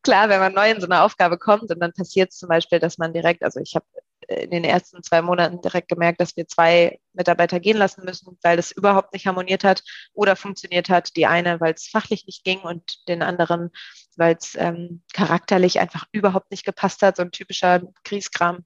klar, 0.01 0.27
wenn 0.27 0.39
man 0.39 0.53
neu 0.53 0.69
in 0.69 0.81
so 0.81 0.87
eine 0.87 1.03
Aufgabe 1.03 1.37
kommt 1.37 1.71
und 1.71 1.79
dann 1.79 1.93
passiert 1.93 2.31
es 2.31 2.37
zum 2.39 2.49
Beispiel, 2.49 2.79
dass 2.79 2.97
man 2.97 3.13
direkt, 3.13 3.41
also 3.41 3.61
ich 3.61 3.75
habe 3.75 3.85
in 4.27 4.49
den 4.49 4.65
ersten 4.65 5.01
zwei 5.01 5.21
Monaten 5.21 5.61
direkt 5.61 5.87
gemerkt, 5.87 6.19
dass 6.19 6.35
wir 6.35 6.47
zwei 6.47 6.99
Mitarbeiter 7.13 7.61
gehen 7.61 7.77
lassen 7.77 8.03
müssen, 8.03 8.37
weil 8.41 8.59
es 8.59 8.71
überhaupt 8.71 9.13
nicht 9.13 9.27
harmoniert 9.27 9.63
hat 9.63 9.83
oder 10.13 10.35
funktioniert 10.35 10.89
hat. 10.89 11.15
Die 11.15 11.25
eine, 11.25 11.61
weil 11.61 11.73
es 11.73 11.87
fachlich 11.87 12.25
nicht 12.25 12.43
ging 12.43 12.59
und 12.61 13.07
den 13.07 13.21
anderen, 13.21 13.69
weil 14.17 14.35
es 14.35 14.55
ähm, 14.55 15.03
charakterlich 15.13 15.79
einfach 15.79 16.05
überhaupt 16.11 16.51
nicht 16.51 16.65
gepasst 16.65 17.01
hat. 17.01 17.15
So 17.15 17.21
ein 17.21 17.31
typischer 17.31 17.81
Grieskram 18.03 18.65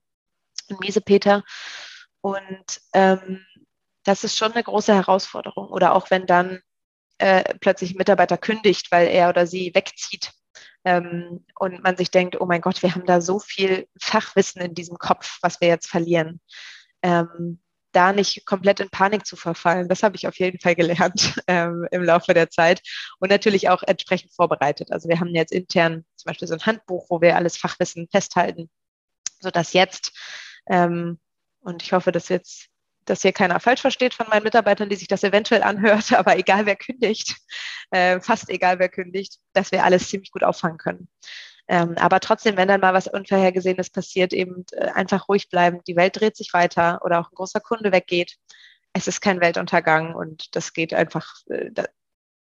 und 0.68 0.80
Miesepeter. 0.80 1.44
Und 2.20 2.80
ähm, 2.92 3.44
das 4.04 4.24
ist 4.24 4.36
schon 4.36 4.52
eine 4.52 4.62
große 4.62 4.94
Herausforderung. 4.94 5.68
Oder 5.68 5.94
auch 5.94 6.10
wenn 6.10 6.26
dann 6.26 6.60
äh, 7.18 7.54
plötzlich 7.60 7.92
ein 7.92 7.98
Mitarbeiter 7.98 8.38
kündigt, 8.38 8.90
weil 8.90 9.08
er 9.08 9.28
oder 9.28 9.46
sie 9.46 9.72
wegzieht. 9.74 10.32
Ähm, 10.84 11.44
und 11.58 11.82
man 11.82 11.96
sich 11.96 12.10
denkt, 12.10 12.40
oh 12.40 12.46
mein 12.46 12.60
Gott, 12.60 12.82
wir 12.82 12.94
haben 12.94 13.06
da 13.06 13.20
so 13.20 13.38
viel 13.38 13.88
Fachwissen 14.00 14.62
in 14.62 14.74
diesem 14.74 14.98
Kopf, 14.98 15.38
was 15.42 15.60
wir 15.60 15.68
jetzt 15.68 15.88
verlieren. 15.88 16.40
Ähm, 17.02 17.60
da 17.96 18.12
nicht 18.12 18.44
komplett 18.44 18.80
in 18.80 18.90
Panik 18.90 19.26
zu 19.26 19.36
verfallen, 19.36 19.88
das 19.88 20.02
habe 20.02 20.16
ich 20.16 20.28
auf 20.28 20.38
jeden 20.38 20.60
Fall 20.60 20.74
gelernt 20.74 21.40
ähm, 21.48 21.88
im 21.90 22.04
Laufe 22.04 22.34
der 22.34 22.50
Zeit 22.50 22.82
und 23.18 23.30
natürlich 23.30 23.70
auch 23.70 23.82
entsprechend 23.82 24.34
vorbereitet. 24.34 24.92
Also 24.92 25.08
wir 25.08 25.18
haben 25.18 25.34
jetzt 25.34 25.52
intern 25.52 26.04
zum 26.14 26.28
Beispiel 26.28 26.46
so 26.46 26.54
ein 26.54 26.66
Handbuch, 26.66 27.06
wo 27.08 27.20
wir 27.22 27.36
alles 27.36 27.56
Fachwissen 27.56 28.06
festhalten, 28.12 28.68
sodass 29.40 29.72
jetzt, 29.72 30.12
ähm, 30.68 31.18
und 31.60 31.82
ich 31.82 31.92
hoffe, 31.92 32.12
dass 32.12 32.28
jetzt 32.28 32.68
dass 33.06 33.22
hier 33.22 33.32
keiner 33.32 33.60
falsch 33.60 33.80
versteht 33.80 34.14
von 34.14 34.28
meinen 34.28 34.42
Mitarbeitern, 34.42 34.88
die 34.88 34.96
sich 34.96 35.08
das 35.08 35.24
eventuell 35.24 35.62
anhört, 35.62 36.12
aber 36.12 36.36
egal 36.36 36.66
wer 36.66 36.76
kündigt, 36.76 37.36
äh, 37.90 38.20
fast 38.20 38.50
egal 38.50 38.78
wer 38.78 38.88
kündigt, 38.88 39.38
dass 39.52 39.72
wir 39.72 39.84
alles 39.84 40.08
ziemlich 40.08 40.30
gut 40.30 40.44
auffangen 40.44 40.78
können. 40.78 41.08
Ähm, 41.68 41.96
aber 41.98 42.20
trotzdem, 42.20 42.56
wenn 42.56 42.68
dann 42.68 42.80
mal 42.80 42.94
was 42.94 43.08
Unvorhergesehenes 43.08 43.90
passiert, 43.90 44.32
eben 44.32 44.64
äh, 44.72 44.88
einfach 44.90 45.28
ruhig 45.28 45.48
bleiben. 45.48 45.80
Die 45.86 45.96
Welt 45.96 46.20
dreht 46.20 46.36
sich 46.36 46.52
weiter 46.52 47.00
oder 47.04 47.20
auch 47.20 47.30
ein 47.30 47.34
großer 47.34 47.60
Kunde 47.60 47.90
weggeht. 47.90 48.36
Es 48.92 49.08
ist 49.08 49.20
kein 49.20 49.40
Weltuntergang 49.40 50.14
und 50.14 50.54
das 50.54 50.72
geht 50.72 50.94
einfach, 50.94 51.34
äh, 51.48 51.70
da, 51.72 51.84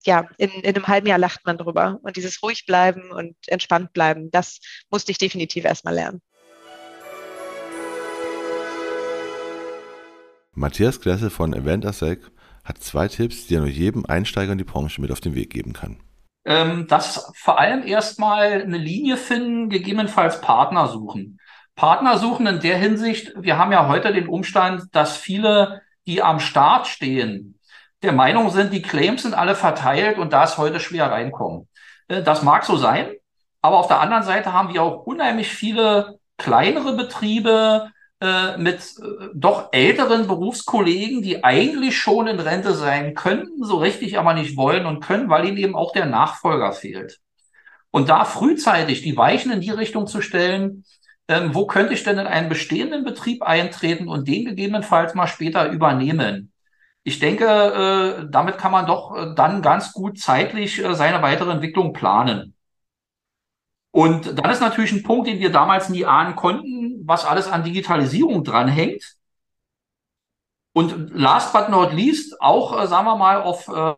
ja, 0.05 0.29
in, 0.39 0.51
in 0.51 0.77
einem 0.77 0.87
halben 0.87 1.09
Jahr 1.09 1.19
lacht 1.19 1.45
man 1.47 1.59
drüber. 1.59 1.99
Und 2.03 2.17
dieses 2.17 2.43
ruhig 2.45 2.65
bleiben 2.65 3.11
und 3.11 3.37
entspannt 3.49 3.93
bleiben, 3.93 4.31
das 4.31 4.61
musste 4.89 5.11
ich 5.11 5.19
definitiv 5.19 5.65
erstmal 5.65 5.95
lernen. 5.95 6.23
Matthias 10.59 11.01
Klesse 11.01 11.31
von 11.31 11.55
Eventasec 11.55 12.21
hat 12.65 12.79
zwei 12.79 13.07
Tipps, 13.07 13.47
die 13.47 13.55
er 13.55 13.61
nur 13.61 13.69
jedem 13.69 14.05
Einsteiger 14.07 14.53
in 14.53 14.59
die 14.59 14.65
Branche 14.65 15.01
mit 15.01 15.13
auf 15.13 15.21
den 15.21 15.35
Weg 15.35 15.51
geben 15.51 15.73
kann. 15.73 16.01
Ähm, 16.45 16.87
das 16.89 17.33
vor 17.37 17.59
allem 17.59 17.87
erstmal 17.87 18.63
eine 18.63 18.77
Linie 18.77 19.17
finden, 19.17 19.71
gegebenenfalls 19.71 20.41
Partner 20.41 20.89
suchen. 20.89 21.39
Partner 21.77 22.19
suchen 22.19 22.47
in 22.49 22.61
der 22.61 22.77
Hinsicht, 22.77 23.33
wir 23.37 23.57
haben 23.57 23.71
ja 23.71 23.87
heute 23.87 24.13
den 24.13 24.29
Umstand, 24.29 24.85
dass 24.93 25.17
viele, 25.17 25.83
die 26.07 26.23
am 26.23 26.41
Start 26.41 26.89
stehen, 26.89 27.59
der 28.03 28.13
Meinung 28.13 28.51
sind, 28.51 28.73
die 28.73 28.83
Claims 28.83 29.23
sind 29.23 29.35
alle 29.35 29.55
verteilt 29.55 30.19
und 30.19 30.33
da 30.33 30.45
ist 30.45 30.59
heute 30.59 30.81
schwer 30.81 31.11
reinkommen. 31.11 31.69
Äh, 32.09 32.23
das 32.23 32.43
mag 32.43 32.65
so 32.65 32.77
sein, 32.77 33.13
aber 33.63 33.79
auf 33.79 33.87
der 33.87 34.01
anderen 34.01 34.25
Seite 34.25 34.53
haben 34.53 34.75
wir 34.75 34.83
auch 34.83 35.07
unheimlich 35.07 35.49
viele 35.49 36.19
kleinere 36.37 36.97
Betriebe, 36.97 37.91
äh, 38.21 38.57
mit 38.57 38.81
äh, 38.81 39.29
doch 39.35 39.69
älteren 39.73 40.27
Berufskollegen, 40.27 41.23
die 41.23 41.45
eigentlich 41.45 41.97
schon 41.97 42.27
in 42.27 42.41
Rente 42.41 42.75
sein 42.75 43.15
könnten, 43.15 43.65
so 43.65 43.77
richtig 43.79 44.19
aber 44.19 44.35
nicht 44.35 44.57
wollen 44.57 44.87
und 44.87 45.01
können, 45.01 45.29
weil 45.31 45.47
ihnen 45.47 45.57
eben 45.57 45.77
auch 45.77 45.93
der 45.93 46.07
Nachfolger 46.07 46.73
fehlt. 46.73 47.21
Und 47.91 48.09
da 48.09 48.25
frühzeitig 48.25 49.03
die 49.03 49.17
Weichen 49.17 49.53
in 49.53 49.61
die 49.61 49.71
Richtung 49.71 50.07
zu 50.07 50.21
stellen, 50.21 50.85
ähm, 51.29 51.55
wo 51.55 51.67
könnte 51.67 51.95
ich 51.95 52.05
denn 52.05 52.19
in 52.19 52.27
einen 52.27 52.49
bestehenden 52.49 53.05
Betrieb 53.05 53.43
eintreten 53.43 54.09
und 54.09 54.29
den 54.29 54.47
gegebenenfalls 54.47 55.15
mal 55.15 55.27
später 55.27 55.71
übernehmen? 55.71 56.53
Ich 57.05 57.21
denke, 57.21 57.45
äh, 58.25 58.27
damit 58.31 58.59
kann 58.59 58.73
man 58.73 58.87
doch 58.87 59.17
äh, 59.17 59.35
dann 59.35 59.63
ganz 59.63 59.93
gut 59.93 60.19
zeitlich 60.19 60.83
äh, 60.85 60.95
seine 60.95 61.23
weitere 61.23 61.53
Entwicklung 61.53 61.93
planen. 61.93 62.55
Und 63.91 64.39
dann 64.39 64.51
ist 64.51 64.61
natürlich 64.61 64.93
ein 64.93 65.03
Punkt, 65.03 65.27
den 65.29 65.41
wir 65.41 65.51
damals 65.51 65.89
nie 65.89 66.05
ahnen 66.05 66.37
konnten, 66.37 66.78
was 67.09 67.25
alles 67.25 67.49
an 67.49 67.65
Digitalisierung 67.65 68.45
dranhängt. 68.45 69.17
Und 70.75 71.11
last 71.13 71.53
but 71.53 71.71
not 71.71 71.93
least, 71.93 72.41
auch, 72.41 72.81
äh, 72.81 72.87
sagen 72.87 73.07
wir 73.07 73.17
mal, 73.17 73.43
auf 73.43 73.67
äh, 73.69 73.95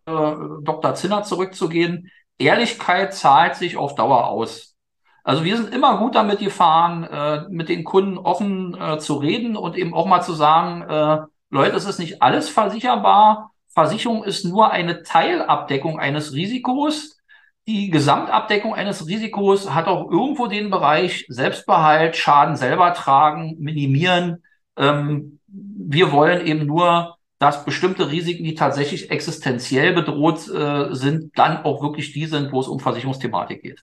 Dr. 0.62 0.94
Zinner 0.94 1.24
zurückzugehen, 1.24 2.10
Ehrlichkeit 2.38 3.12
zahlt 3.12 3.56
sich 3.56 3.76
auf 3.76 3.96
Dauer 3.96 4.28
aus. 4.28 4.76
Also 5.24 5.44
wir 5.44 5.56
sind 5.56 5.74
immer 5.74 5.98
gut 5.98 6.14
damit 6.14 6.38
gefahren, 6.38 7.04
äh, 7.04 7.44
mit 7.50 7.68
den 7.68 7.84
Kunden 7.84 8.16
offen 8.16 8.80
äh, 8.80 8.98
zu 8.98 9.16
reden 9.16 9.56
und 9.56 9.76
eben 9.76 9.92
auch 9.92 10.06
mal 10.06 10.22
zu 10.22 10.32
sagen, 10.32 10.82
äh, 10.82 11.18
Leute, 11.50 11.76
es 11.76 11.84
ist 11.84 11.98
nicht 11.98 12.22
alles 12.22 12.48
versicherbar. 12.48 13.52
Versicherung 13.68 14.24
ist 14.24 14.44
nur 14.44 14.70
eine 14.70 15.02
Teilabdeckung 15.02 15.98
eines 15.98 16.32
Risikos 16.32 17.19
die 17.66 17.90
Gesamtabdeckung 17.90 18.74
eines 18.74 19.06
Risikos 19.06 19.72
hat 19.72 19.86
auch 19.86 20.10
irgendwo 20.10 20.46
den 20.46 20.70
Bereich 20.70 21.26
Selbstbehalt, 21.28 22.16
Schaden 22.16 22.56
selber 22.56 22.94
tragen, 22.94 23.56
minimieren. 23.58 24.42
Ähm, 24.76 25.38
wir 25.46 26.12
wollen 26.12 26.46
eben 26.46 26.66
nur, 26.66 27.16
dass 27.38 27.64
bestimmte 27.64 28.10
Risiken, 28.10 28.44
die 28.44 28.54
tatsächlich 28.54 29.10
existenziell 29.10 29.92
bedroht 29.92 30.48
äh, 30.48 30.94
sind, 30.94 31.38
dann 31.38 31.64
auch 31.64 31.82
wirklich 31.82 32.12
die 32.12 32.26
sind, 32.26 32.52
wo 32.52 32.60
es 32.60 32.68
um 32.68 32.80
Versicherungsthematik 32.80 33.62
geht. 33.62 33.82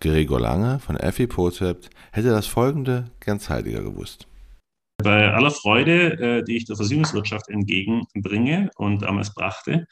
Gregor 0.00 0.40
Lange 0.40 0.80
von 0.80 0.96
FI 0.98 1.26
Prozept 1.26 1.90
hätte 2.10 2.30
das 2.30 2.46
folgende 2.46 3.04
gern 3.20 3.38
zeitiger 3.38 3.82
gewusst. 3.82 4.26
Bei 5.02 5.32
aller 5.32 5.50
Freude, 5.50 6.12
äh, 6.18 6.44
die 6.44 6.56
ich 6.56 6.64
der 6.64 6.76
Versicherungswirtschaft 6.76 7.48
entgegenbringe 7.48 8.70
und 8.76 9.02
damals 9.02 9.34
brachte, 9.34 9.86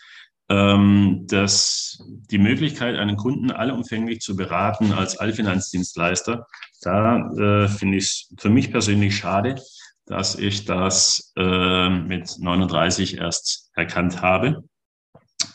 ähm, 0.51 1.27
dass 1.29 2.03
die 2.31 2.39
Möglichkeit, 2.39 2.97
einen 2.97 3.17
Kunden 3.17 3.53
allumfänglich 3.53 4.21
zu 4.21 4.35
beraten 4.35 4.93
als 4.93 5.17
Allfinanzdienstleister, 5.17 6.47
da 6.83 7.31
äh, 7.31 7.69
finde 7.69 7.99
ich 7.99 8.05
es 8.05 8.35
für 8.39 8.51
mich 8.51 8.73
persönlich 8.73 9.17
schade, 9.17 9.57
dass 10.07 10.35
ich 10.35 10.65
das 10.65 11.33
äh, 11.37 11.89
mit 11.89 12.37
39 12.41 13.19
erst 13.19 13.71
erkannt 13.77 14.23
habe. 14.23 14.65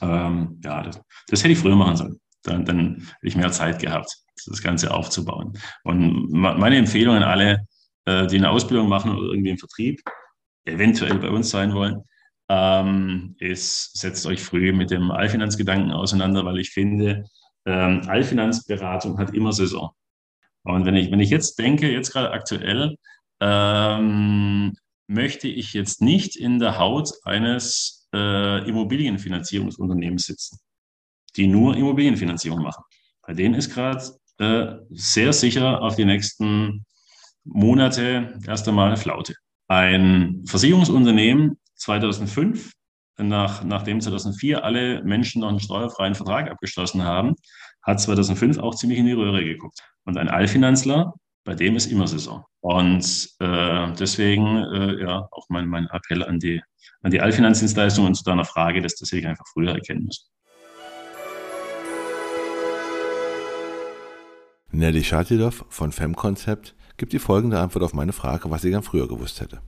Ähm, 0.01 0.61
ja, 0.63 0.81
das, 0.81 1.01
das, 1.27 1.43
hätte 1.43 1.51
ich 1.51 1.59
früher 1.59 1.75
machen 1.75 1.97
sollen. 1.97 2.19
Dann, 2.43 2.63
dann 2.63 2.95
hätte 2.95 3.27
ich 3.27 3.35
mehr 3.35 3.51
Zeit 3.51 3.79
gehabt, 3.79 4.15
das 4.45 4.61
Ganze 4.61 4.93
aufzubauen. 4.93 5.57
Und 5.83 6.31
meine 6.31 6.77
Empfehlung 6.77 7.15
an 7.15 7.23
alle, 7.23 7.67
äh, 8.05 8.27
die 8.27 8.37
eine 8.37 8.49
Ausbildung 8.49 8.87
machen 8.87 9.15
oder 9.15 9.29
irgendwie 9.29 9.51
im 9.51 9.57
Vertrieb, 9.57 10.01
eventuell 10.65 11.17
bei 11.19 11.29
uns 11.29 11.49
sein 11.49 11.73
wollen, 11.73 12.03
ähm, 12.49 13.35
ist, 13.39 13.97
setzt 13.97 14.25
euch 14.25 14.41
früh 14.41 14.71
mit 14.71 14.91
dem 14.91 15.11
Allfinanzgedanken 15.11 15.91
auseinander, 15.91 16.45
weil 16.45 16.59
ich 16.59 16.71
finde, 16.71 17.25
ähm, 17.65 18.01
Allfinanzberatung 18.07 19.17
hat 19.17 19.33
immer 19.33 19.51
Saison. 19.51 19.91
Und 20.63 20.85
wenn 20.85 20.95
ich, 20.95 21.11
wenn 21.11 21.19
ich 21.19 21.29
jetzt 21.29 21.57
denke, 21.59 21.91
jetzt 21.91 22.11
gerade 22.11 22.31
aktuell, 22.31 22.95
ähm, 23.39 24.73
möchte 25.07 25.47
ich 25.47 25.73
jetzt 25.73 26.01
nicht 26.01 26.35
in 26.35 26.59
der 26.59 26.79
Haut 26.79 27.11
eines 27.23 28.07
äh, 28.13 28.67
Immobilienfinanzierungsunternehmens 28.67 30.25
sitzen, 30.25 30.59
die 31.35 31.47
nur 31.47 31.75
Immobilienfinanzierung 31.75 32.61
machen. 32.61 32.83
Bei 33.21 33.33
denen 33.33 33.55
ist 33.55 33.73
gerade 33.73 34.03
äh, 34.39 34.77
sehr 34.89 35.33
sicher 35.33 35.81
auf 35.81 35.95
die 35.95 36.05
nächsten 36.05 36.85
Monate 37.45 38.39
erst 38.45 38.67
einmal 38.67 38.97
Flaute. 38.97 39.35
Ein 39.67 40.43
Versicherungsunternehmen 40.47 41.57
2005, 41.75 42.71
nach, 43.17 43.63
nachdem 43.63 44.01
2004 44.01 44.63
alle 44.63 45.03
Menschen 45.03 45.41
noch 45.41 45.49
einen 45.49 45.59
steuerfreien 45.59 46.15
Vertrag 46.15 46.49
abgeschlossen 46.49 47.03
haben, 47.03 47.35
hat 47.83 48.01
2005 48.01 48.57
auch 48.57 48.75
ziemlich 48.75 48.99
in 48.99 49.05
die 49.05 49.13
Röhre 49.13 49.43
geguckt. 49.43 49.79
Und 50.03 50.17
ein 50.17 50.27
Allfinanzler, 50.27 51.13
bei 51.45 51.53
dem 51.53 51.75
ist 51.75 51.85
immer 51.85 52.07
Saison. 52.07 52.43
Und 52.61 53.29
äh, 53.39 53.93
deswegen 53.93 54.57
äh, 54.57 55.01
ja 55.01 55.27
auch 55.31 55.45
mein, 55.49 55.67
mein 55.67 55.87
Appell 55.87 56.23
an 56.23 56.39
die, 56.39 56.61
an 57.03 57.11
die 57.11 57.21
Allfinanzdienstleistungen 57.21 58.09
und 58.09 58.15
zu 58.15 58.23
deiner 58.23 58.45
Frage, 58.45 58.81
dass 58.81 58.95
das 58.95 59.11
ich 59.13 59.25
einfach 59.25 59.45
früher 59.53 59.73
erkennen 59.73 60.05
müssen. 60.05 60.25
Nelly 64.71 65.03
Schatidov 65.03 65.65
von 65.69 65.91
FemConcept 65.91 66.75
gibt 66.97 67.13
die 67.13 67.19
folgende 67.19 67.59
Antwort 67.59 67.83
auf 67.83 67.93
meine 67.93 68.13
Frage, 68.13 68.49
was 68.49 68.61
sie 68.61 68.69
gern 68.69 68.83
früher 68.83 69.07
gewusst 69.07 69.41
hätte. 69.41 69.59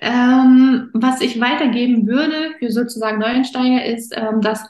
Ähm, 0.00 0.90
was 0.94 1.20
ich 1.20 1.40
weitergeben 1.40 2.06
würde 2.06 2.54
für 2.58 2.70
sozusagen 2.70 3.18
Neuensteiger 3.18 3.84
ist, 3.84 4.14
ähm, 4.16 4.40
dass 4.40 4.64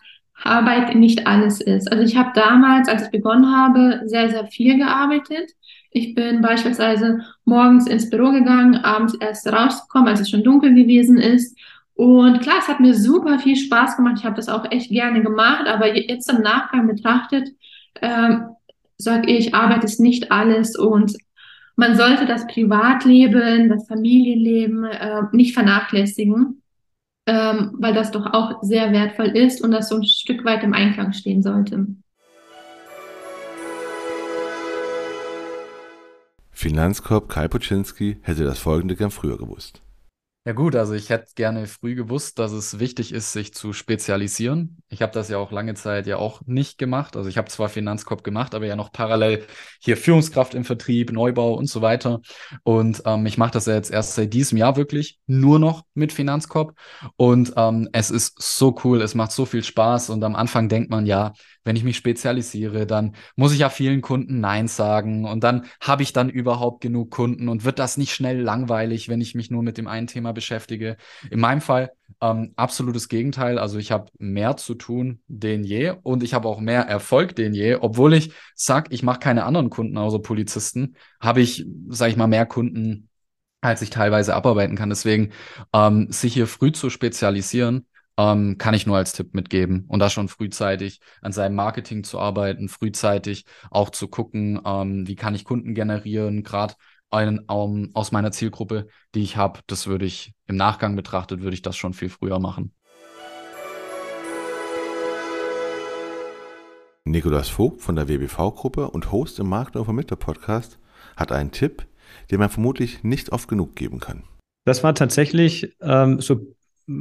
Arbeit 0.45 0.95
nicht 0.95 1.27
alles 1.27 1.61
ist. 1.61 1.91
Also 1.91 2.05
ich 2.05 2.17
habe 2.17 2.33
damals, 2.35 2.89
als 2.89 3.05
ich 3.05 3.11
begonnen 3.11 3.55
habe, 3.55 4.03
sehr, 4.05 4.29
sehr 4.31 4.47
viel 4.47 4.77
gearbeitet. 4.77 5.53
Ich 5.91 6.15
bin 6.15 6.41
beispielsweise 6.41 7.21
morgens 7.45 7.87
ins 7.87 8.11
Büro 8.11 8.33
gegangen, 8.33 8.77
abends 8.77 9.15
erst 9.15 9.47
rausgekommen, 9.47 10.09
als 10.09 10.21
es 10.21 10.31
schon 10.31 10.43
dunkel 10.43 10.75
gewesen 10.75 11.19
ist. 11.19 11.57
Und 11.95 12.41
klar, 12.41 12.57
es 12.59 12.69
hat 12.69 12.81
mir 12.81 12.95
super 12.95 13.39
viel 13.39 13.57
Spaß 13.57 13.97
gemacht. 13.97 14.17
Ich 14.19 14.25
habe 14.25 14.37
das 14.37 14.49
auch 14.49 14.71
echt 14.71 14.91
gerne 14.91 15.23
gemacht. 15.23 15.67
Aber 15.67 15.95
jetzt 15.95 16.31
im 16.31 16.41
Nachgang 16.41 16.87
betrachtet, 16.87 17.51
ähm, 18.01 18.47
sage 18.97 19.31
ich, 19.31 19.55
Arbeit 19.55 19.85
ist 19.85 20.01
nicht 20.01 20.33
alles 20.33 20.77
und 20.77 21.15
man 21.83 21.97
sollte 21.97 22.27
das 22.27 22.47
Privatleben, 22.47 23.69
das 23.69 23.89
Familienleben 23.89 24.85
äh, 24.85 25.23
nicht 25.33 25.53
vernachlässigen, 25.53 26.63
ähm, 27.27 27.73
weil 27.81 27.93
das 27.93 28.13
doch 28.13 28.25
auch 28.33 28.63
sehr 28.63 28.93
wertvoll 28.93 29.37
ist 29.37 29.61
und 29.61 29.73
das 29.73 29.89
so 29.89 29.97
ein 29.97 30.05
Stück 30.05 30.45
weit 30.45 30.63
im 30.63 30.75
Einklang 30.75 31.13
stehen 31.13 31.43
sollte. 31.43 31.89
Finanzkorb 36.53 37.29
Kai 37.29 37.49
Puczynski 37.49 38.19
hätte 38.23 38.45
das 38.45 38.61
folgende 38.61 38.95
gern 38.95 39.11
früher 39.11 39.37
gewusst. 39.37 39.83
Ja 40.45 40.55
gut, 40.55 40.75
also 40.75 40.93
ich 40.95 41.09
hätte 41.09 41.27
gerne 41.37 41.69
früh 41.69 41.95
gewusst, 41.95 42.41
dass 42.41 42.51
es 42.51 42.81
wichtig 42.81 43.13
ist, 43.13 43.33
sich 43.33 43.55
zu 43.55 43.73
spezialisieren. 43.73 44.83
Ich 44.89 45.01
habe 45.01 45.13
das 45.13 45.29
ja 45.29 45.39
auch 45.39 45.53
lange 45.53 45.75
Zeit 45.75 46.09
ja 46.09 46.17
auch 46.17 46.41
nicht 46.47 46.79
gemacht. 46.79 47.17
Also 47.17 47.29
ich 47.29 47.39
habe 47.39 47.49
zwar 47.49 47.69
Finanzkorb 47.69 48.25
gemacht, 48.25 48.53
aber 48.57 48.67
ja 48.67 48.75
noch 48.75 48.91
parallel 48.91 49.47
hier 49.81 49.97
Führungskraft 49.97 50.55
im 50.55 50.65
Vertrieb, 50.65 51.13
Neubau 51.13 51.55
und 51.55 51.67
so 51.67 51.81
weiter. 51.81 52.23
Und 52.65 53.03
ähm, 53.07 53.25
ich 53.27 53.39
mache 53.39 53.53
das 53.53 53.67
ja 53.67 53.75
jetzt 53.75 53.93
erst 53.93 54.17
seit 54.17 54.35
diesem 54.35 54.59
Jahr 54.59 54.75
wirklich 54.75 55.21
nur 55.29 55.61
noch 55.61 55.85
mit 55.95 56.13
Finanzkorb. 56.13 56.75
Und 57.15 57.53
ähm, 57.57 57.89
es 57.93 58.11
ist 58.11 58.43
so 58.43 58.75
cool, 58.83 59.01
es 59.01 59.15
macht 59.15 59.31
so 59.31 59.45
viel 59.45 59.63
Spaß. 59.63 60.11
Und 60.11 60.25
am 60.25 60.35
Anfang 60.35 60.69
denkt 60.69 60.91
man, 60.91 61.07
ja, 61.07 61.35
wenn 61.65 61.77
ich 61.77 61.85
mich 61.85 61.97
spezialisiere, 61.97 62.87
dann 62.87 63.15
muss 63.37 63.53
ich 63.53 63.61
ja 63.61 63.69
vielen 63.69 64.01
Kunden 64.01 64.41
Nein 64.41 64.69
sagen 64.69 65.25
und 65.25 65.45
dann 65.45 65.67
habe 65.81 66.03
ich 66.03 66.13
dann 66.13 66.29
überhaupt 66.29 66.81
genug 66.81 67.11
Kunden 67.11 67.49
und 67.49 67.65
wird 67.65 67.79
das 67.79 67.97
nicht 67.97 68.15
schnell 68.15 68.41
langweilig, 68.41 69.09
wenn 69.09 69.21
ich 69.21 69.35
mich 69.35 69.51
nur 69.51 69.63
mit 69.63 69.79
dem 69.79 69.87
einen 69.87 70.07
Thema 70.07 70.33
beschäftige. 70.33 70.97
In 71.31 71.41
meinem 71.41 71.61
Fall 71.61 71.93
ähm, 72.21 72.53
absolutes 72.57 73.09
Gegenteil. 73.09 73.59
Also 73.59 73.79
ich 73.79 73.93
habe 73.93 74.11
mehr 74.19 74.57
zu 74.57 74.75
tun 74.75 75.21
denn 75.29 75.65
je 75.65 75.95
und 76.03 76.23
ich 76.23 76.35
habe 76.35 76.49
auch 76.49 76.61
mehr 76.61 76.83
Erfolg 76.83 77.37
denn 77.37 77.55
je, 77.55 77.77
obwohl 77.77 78.15
ich 78.15 78.33
sage, 78.55 78.89
ich 78.91 79.03
mache 79.03 79.21
keine 79.21 79.45
anderen 79.45 79.71
Kunden 79.71 79.99
außer 79.99 80.21
Polizisten, 80.21 80.97
habe 81.21 81.41
ich, 81.41 81.67
sage 81.89 82.13
ich 82.13 82.17
mal, 82.17 82.27
mehr 82.27 82.47
Kunden 82.47 83.09
als 83.63 83.81
ich 83.81 83.91
teilweise 83.91 84.35
abarbeiten 84.35 84.77
kann. 84.77 84.91
Deswegen 84.91 85.31
ähm, 85.73 86.11
sich 86.11 86.35
hier 86.35 86.47
früh 86.47 86.73
zu 86.73 86.91
spezialisieren, 86.91 87.87
ähm, 88.23 88.57
kann 88.59 88.75
ich 88.75 88.87
nur 88.87 88.97
als 88.97 89.13
Tipp 89.13 89.35
mitgeben. 89.35 89.85
Und 89.89 89.99
da 89.99 90.09
schon 90.09 90.29
frühzeitig 90.29 91.01
an 91.21 91.33
seinem 91.33 91.57
Marketing 91.57 92.05
zu 92.05 92.21
arbeiten, 92.21 92.69
frühzeitig 92.69 93.45
auch 93.71 93.91
zu 93.91 94.09
gucken, 94.09 94.61
ähm, 94.65 95.09
wie 95.09 95.17
kann 95.17 95.35
ich 95.35 95.45
Kunden 95.45 95.75
generieren, 95.75 96.45
gerade 96.45 96.75
einen 97.11 97.41
um, 97.41 97.91
aus 97.95 98.13
meiner 98.13 98.31
Zielgruppe, 98.31 98.87
die 99.15 99.23
ich 99.23 99.37
habe. 99.37 99.61
Das 99.67 99.87
würde 99.87 100.07
ich 100.07 100.35
im 100.47 100.57
Nachgang 100.57 100.97
betrachtet, 100.97 101.43
würde 101.43 101.55
ich 101.55 101.63
das 101.63 101.77
schon 101.77 101.95
viel 101.95 102.09
früher 102.09 102.39
machen. 102.39 102.73
Nikolas 107.05 107.49
Vogt 107.49 107.83
von 107.83 107.97
der 107.97 108.09
WBV-Gruppe 108.09 108.89
und 108.89 109.11
Host 109.11 109.41
im 109.41 109.49
Markt- 109.49 109.75
und 109.75 109.85
Vermittler-Podcast 109.85 110.79
hat 111.17 111.33
einen 111.33 111.51
Tipp, 111.51 111.87
den 112.31 112.39
man 112.39 112.49
vermutlich 112.49 113.03
nicht 113.03 113.33
oft 113.33 113.49
genug 113.49 113.75
geben 113.75 113.99
kann. 113.99 114.23
Das 114.65 114.85
war 114.85 114.95
tatsächlich 114.95 115.77
ähm, 115.83 116.21
so 116.21 116.55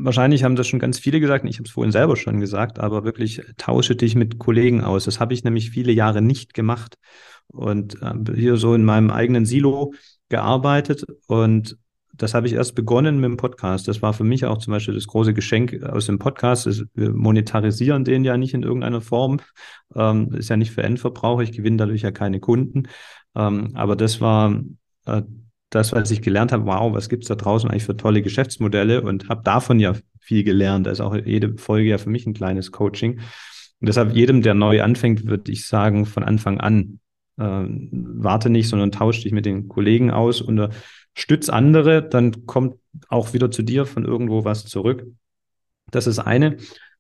wahrscheinlich 0.04 0.44
haben 0.44 0.56
das 0.56 0.68
schon 0.68 0.80
ganz 0.80 1.00
viele 1.00 1.20
gesagt, 1.20 1.46
ich 1.46 1.58
habe 1.58 1.68
es 1.68 1.72
vorhin 1.72 1.92
selber 1.92 2.16
schon 2.16 2.40
gesagt, 2.40 2.80
aber 2.80 3.04
wirklich 3.04 3.42
tausche 3.58 3.96
dich 3.96 4.16
mit 4.16 4.40
Kollegen 4.40 4.82
aus. 4.82 5.06
Das 5.06 5.20
habe 5.20 5.34
ich 5.34 5.44
nämlich 5.44 5.72
viele 5.72 5.92
Jahre 5.92 6.22
nicht 6.22 6.54
gemacht 6.54 6.98
und 7.48 8.02
äh, 8.02 8.36
hier 8.36 8.58
so 8.58 8.74
in 8.74 8.84
meinem 8.84 9.10
eigenen 9.10 9.46
Silo 9.46 9.94
gearbeitet 10.30 11.06
und 11.28 11.78
das 12.14 12.34
habe 12.34 12.48
ich 12.48 12.54
erst 12.54 12.76
begonnen 12.76 13.20
mit 13.20 13.30
dem 13.30 13.38
Podcast. 13.38 13.88
Das 13.88 14.02
war 14.02 14.14
für 14.14 14.24
mich 14.24 14.46
auch 14.46 14.58
zum 14.58 14.72
Beispiel 14.72 14.94
das 14.94 15.08
große 15.08 15.34
Geschenk 15.34 15.82
aus 15.84 16.06
dem 16.06 16.20
Podcast. 16.20 16.86
Wir 16.94 17.12
monetarisieren 17.12 18.04
den 18.04 18.24
ja 18.24 18.38
nicht 18.38 18.54
in 18.54 18.64
irgendeiner 18.64 19.02
Form. 19.02 19.40
Ähm, 19.96 20.34
ist 20.34 20.50
ja 20.50 20.58
nicht 20.58 20.72
für 20.72 20.84
Endverbraucher. 20.84 21.44
Ich 21.44 21.54
gewinne 21.54 21.78
dadurch 21.78 22.02
ja 22.02 22.12
keine 22.12 22.40
Kunden. 22.40 22.84
Ähm, 23.36 23.72
aber 23.74 23.96
das 23.96 24.22
war 24.22 24.62
äh, 25.06 25.24
das, 25.72 25.94
was 25.94 26.12
ich 26.12 26.22
gelernt 26.22 26.52
habe, 26.52 26.66
wow, 26.66 26.94
was 26.94 27.10
gibt's 27.10 27.28
da 27.28 27.36
draußen 27.36 27.70
eigentlich 27.70 27.86
für 27.86 27.98
tolle 27.98 28.22
Geschäftsmodelle 28.22 29.02
und 29.02 29.30
habe 29.30 29.42
davon 29.44 29.80
ja 29.80 29.94
viel 30.20 30.44
gelernt. 30.44 30.86
Ist 30.86 31.00
auch 31.00 31.16
jede 31.16 31.58
Folge 31.58 31.90
ja 31.90 31.98
für 31.98 32.10
mich 32.10 32.28
ein 32.28 32.34
kleines 32.34 32.72
Coaching. 32.72 33.14
Und 33.14 33.88
deshalb 33.88 34.14
jedem, 34.14 34.42
der 34.42 34.54
neu 34.54 34.84
anfängt, 34.84 35.26
würde 35.26 35.52
ich 35.52 35.66
sagen, 35.66 36.06
von 36.06 36.24
Anfang 36.24 36.60
an, 36.60 37.00
äh, 37.38 37.66
warte 37.68 38.50
nicht, 38.50 38.68
sondern 38.68 38.92
tausch 38.92 39.22
dich 39.22 39.32
mit 39.32 39.46
den 39.46 39.70
Kollegen 39.70 40.12
aus, 40.12 40.42
unterstütz 40.42 41.48
andere, 41.48 42.08
dann 42.08 42.46
kommt 42.46 42.76
auch 43.08 43.34
wieder 43.34 43.50
zu 43.50 43.64
dir 43.64 43.86
von 43.86 44.04
irgendwo 44.04 44.44
was 44.44 44.66
zurück. 44.66 45.08
Das 45.90 46.06
ist 46.06 46.20
eine. 46.20 46.58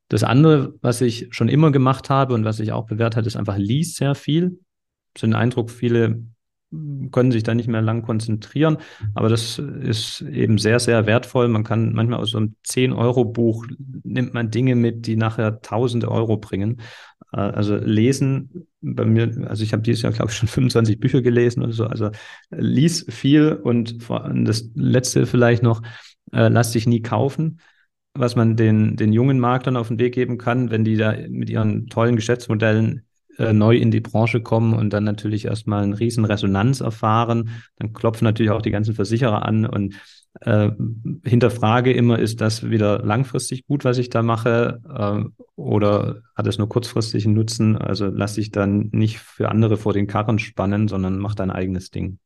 Das 0.08 0.24
andere, 0.24 0.76
was 0.82 1.02
ich 1.02 1.28
schon 1.32 1.50
immer 1.50 1.72
gemacht 1.72 2.10
habe 2.10 2.34
und 2.34 2.46
was 2.46 2.60
ich 2.62 2.72
auch 2.72 2.86
bewährt 2.86 3.18
hat, 3.18 3.26
ist 3.26 3.36
einfach 3.36 3.58
lies 3.58 3.96
sehr 3.96 4.16
viel. 4.16 4.60
So 5.18 5.28
ein 5.28 5.36
Eindruck, 5.36 5.70
viele 5.70 6.24
können 7.12 7.32
sich 7.32 7.44
da 7.44 7.54
nicht 7.54 7.68
mehr 7.68 7.82
lang 7.82 8.02
konzentrieren. 8.02 8.78
Aber 9.14 9.30
das 9.30 9.60
ist 9.60 10.22
eben 10.22 10.58
sehr, 10.58 10.80
sehr 10.80 11.06
wertvoll. 11.06 11.48
Man 11.48 11.64
kann 11.64 11.94
manchmal 11.94 12.20
aus 12.20 12.32
so 12.32 12.38
einem 12.38 12.56
10-Euro-Buch 12.66 13.66
nimmt 14.04 14.34
man 14.34 14.52
Dinge 14.52 14.76
mit, 14.76 15.06
die 15.06 15.18
nachher 15.18 15.62
tausende 15.62 16.10
Euro 16.10 16.38
bringen. 16.38 16.82
Äh, 17.34 17.40
also 17.40 17.76
lesen 17.76 18.68
bei 18.82 19.06
mir, 19.06 19.48
also 19.48 19.64
ich 19.64 19.74
habe 19.74 19.84
dieses 19.84 20.02
Jahr, 20.02 20.14
glaube 20.14 20.32
ich, 20.32 20.38
schon 20.38 20.48
25 20.50 21.00
Bücher 21.00 21.22
gelesen 21.22 21.64
oder 21.64 21.74
so. 21.74 21.86
Also 21.86 22.12
lies 22.52 23.06
viel 23.10 23.54
und 23.54 23.98
das 24.34 24.70
letzte 24.76 25.26
vielleicht 25.26 25.64
noch, 25.64 25.82
äh, 26.32 26.48
lass 26.48 26.72
dich 26.72 26.88
nie 26.88 27.02
kaufen 27.02 27.60
was 28.14 28.36
man 28.36 28.58
den, 28.58 28.98
den 28.98 29.14
jungen 29.14 29.40
Marktern 29.40 29.78
auf 29.78 29.88
den 29.88 30.00
Weg 30.00 30.14
geben 30.14 30.38
kann, 30.38 30.70
wenn 30.70 30.84
die 30.84 30.98
da 30.98 31.16
mit 31.30 31.50
ihren 31.50 31.88
tollen 31.88 32.16
Geschäftsmodellen 32.16 33.06
äh, 33.38 33.54
neu 33.54 33.78
in 33.78 33.91
die 33.91 34.02
Branche 34.02 34.41
kommen 34.41 34.74
und 34.74 34.91
dann 34.91 35.04
natürlich 35.04 35.46
erstmal 35.46 35.84
eine 35.84 36.00
riesen 36.00 36.26
Resonanz 36.26 36.82
erfahren. 36.82 37.52
Dann 37.78 37.94
klopfen 37.94 38.26
natürlich 38.26 38.52
auch 38.52 38.62
die 38.62 38.72
ganzen 38.72 38.96
Versicherer 38.96 39.46
an 39.46 39.65
und 39.65 39.96
äh, 40.39 40.72
hinterfrage 41.26 41.91
immer, 41.91 42.20
ist 42.20 42.39
das 42.41 42.70
wieder 42.70 43.04
langfristig 43.04 43.65
gut, 43.67 43.84
was 43.84 43.98
ich 43.98 44.10
da 44.10 44.24
mache, 44.24 44.80
äh, 44.89 45.44
oder 45.56 46.22
hat 46.36 46.48
es 46.48 46.58
nur 46.58 46.70
kurzfristigen 46.70 47.34
Nutzen? 47.34 47.78
Also 47.78 48.08
lass 48.08 48.36
dich 48.36 48.52
dann 48.52 48.89
nicht 48.91 49.20
für 49.20 49.50
andere 49.50 49.78
vor 49.78 49.94
den 49.94 50.08
Karren 50.08 50.39
spannen, 50.39 50.88
sondern 50.88 51.20
mach 51.20 51.36
dein 51.36 51.52
eigenes 51.52 51.91
Ding. 51.91 52.20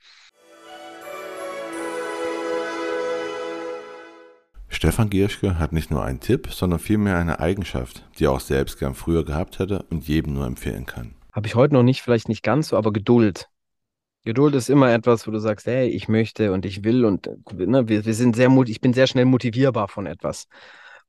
Stefan 4.86 5.10
Gierschke 5.10 5.58
hat 5.58 5.74
nicht 5.74 5.90
nur 5.90 6.06
einen 6.06 6.20
Tipp, 6.20 6.50
sondern 6.52 6.78
vielmehr 6.78 7.18
eine 7.18 7.40
Eigenschaft, 7.40 8.08
die 8.20 8.26
er 8.26 8.32
auch 8.34 8.40
selbst 8.40 8.78
gern 8.78 8.94
früher 8.94 9.26
gehabt 9.26 9.58
hätte 9.58 9.84
und 9.90 10.08
jedem 10.08 10.36
nur 10.36 10.46
empfehlen 10.46 10.86
kann. 10.86 11.16
Habe 11.34 11.48
ich 11.48 11.56
heute 11.56 11.74
noch 11.74 11.82
nicht, 11.82 12.04
vielleicht 12.04 12.30
nicht 12.30 12.44
ganz 12.44 12.68
so, 12.68 12.78
aber 12.78 12.94
Geduld. 12.94 13.50
Geduld 14.26 14.54
ist 14.54 14.70
immer 14.70 14.94
etwas, 14.94 15.26
wo 15.26 15.32
du 15.32 15.40
sagst, 15.40 15.66
hey, 15.66 15.88
ich 15.88 16.08
möchte 16.08 16.52
und 16.52 16.68
ich 16.68 16.84
will 16.84 17.04
und 17.04 17.28
ne, 17.52 17.90
wir, 17.90 18.06
wir 18.06 18.14
sind 18.14 18.36
sehr, 18.36 18.56
ich 18.68 18.80
bin 18.80 18.94
sehr 18.94 19.08
schnell 19.08 19.26
motivierbar 19.26 19.88
von 19.88 20.06
etwas. 20.06 20.46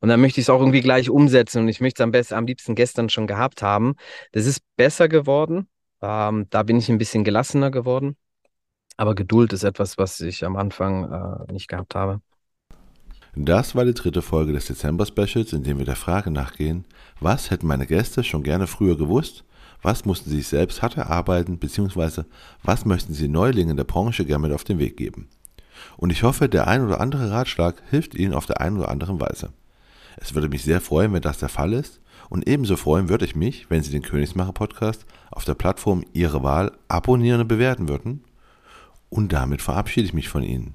Und 0.00 0.08
dann 0.08 0.22
möchte 0.22 0.40
ich 0.40 0.46
es 0.46 0.50
auch 0.50 0.60
irgendwie 0.60 0.80
gleich 0.80 1.10
umsetzen 1.10 1.60
und 1.60 1.68
ich 1.68 1.82
möchte 1.82 2.02
es 2.02 2.04
am 2.04 2.12
besten, 2.12 2.32
am 2.32 2.46
liebsten 2.46 2.76
gestern 2.76 3.10
schon 3.10 3.26
gehabt 3.26 3.60
haben. 3.60 3.96
Das 4.32 4.46
ist 4.46 4.62
besser 4.76 5.06
geworden. 5.06 5.68
Ähm, 6.00 6.46
da 6.48 6.62
bin 6.62 6.78
ich 6.78 6.88
ein 6.88 6.96
bisschen 6.96 7.24
gelassener 7.24 7.70
geworden. 7.70 8.16
Aber 8.96 9.14
Geduld 9.14 9.52
ist 9.52 9.64
etwas, 9.64 9.98
was 9.98 10.18
ich 10.20 10.46
am 10.46 10.56
Anfang 10.56 11.12
äh, 11.46 11.52
nicht 11.52 11.68
gehabt 11.68 11.94
habe. 11.94 12.22
Das 13.38 13.75
war 13.75 13.85
die 13.85 13.92
dritte 13.92 14.22
Folge 14.22 14.55
des 14.55 14.64
Dezember-Specials, 14.64 15.53
in 15.53 15.62
dem 15.62 15.77
wir 15.77 15.85
der 15.85 15.94
Frage 15.94 16.31
nachgehen, 16.31 16.87
was 17.20 17.51
hätten 17.51 17.66
meine 17.66 17.87
Gäste 17.87 18.25
schon 18.25 18.42
gerne 18.42 18.66
früher 18.66 18.96
gewusst, 18.96 19.44
was 19.83 20.07
mussten 20.07 20.31
sie 20.31 20.37
sich 20.37 20.49
selbst 20.49 20.81
hart 20.81 20.96
erarbeiten, 20.96 21.59
beziehungsweise 21.59 22.25
was 22.62 22.87
möchten 22.87 23.12
sie 23.12 23.29
Neulingen 23.29 23.77
der 23.77 23.85
Branche 23.85 24.25
gerne 24.25 24.49
mit 24.49 24.53
auf 24.53 24.64
den 24.64 24.79
Weg 24.79 24.96
geben. 24.96 25.29
Und 25.99 26.12
ich 26.12 26.22
hoffe, 26.22 26.49
der 26.49 26.66
ein 26.66 26.83
oder 26.83 26.99
andere 26.99 27.31
Ratschlag 27.31 27.83
hilft 27.90 28.14
Ihnen 28.14 28.33
auf 28.33 28.46
der 28.46 28.62
einen 28.62 28.79
oder 28.79 28.88
anderen 28.88 29.20
Weise. 29.20 29.51
Es 30.16 30.35
würde 30.35 30.49
mich 30.49 30.64
sehr 30.64 30.81
freuen, 30.81 31.12
wenn 31.12 31.20
das 31.20 31.37
der 31.37 31.51
Fall 31.51 31.75
ist. 31.75 32.01
Und 32.31 32.49
ebenso 32.49 32.77
freuen 32.77 33.11
würde 33.11 33.27
ich 33.27 33.37
mich, 33.37 33.68
wenn 33.68 33.83
Sie 33.83 33.90
den 33.90 34.01
Königsmacher 34.01 34.53
Podcast 34.53 35.05
auf 35.31 35.44
der 35.44 35.55
Plattform 35.55 36.05
Ihrer 36.14 36.42
Wahl 36.42 36.72
abonnieren 36.88 37.42
und 37.42 37.49
bewerten 37.49 37.87
würden. 37.87 38.25
Und 39.11 39.35
damit 39.35 39.61
verabschiede 39.61 40.07
ich 40.07 40.14
mich 40.14 40.31
von 40.31 40.42
Ihnen. 40.42 40.75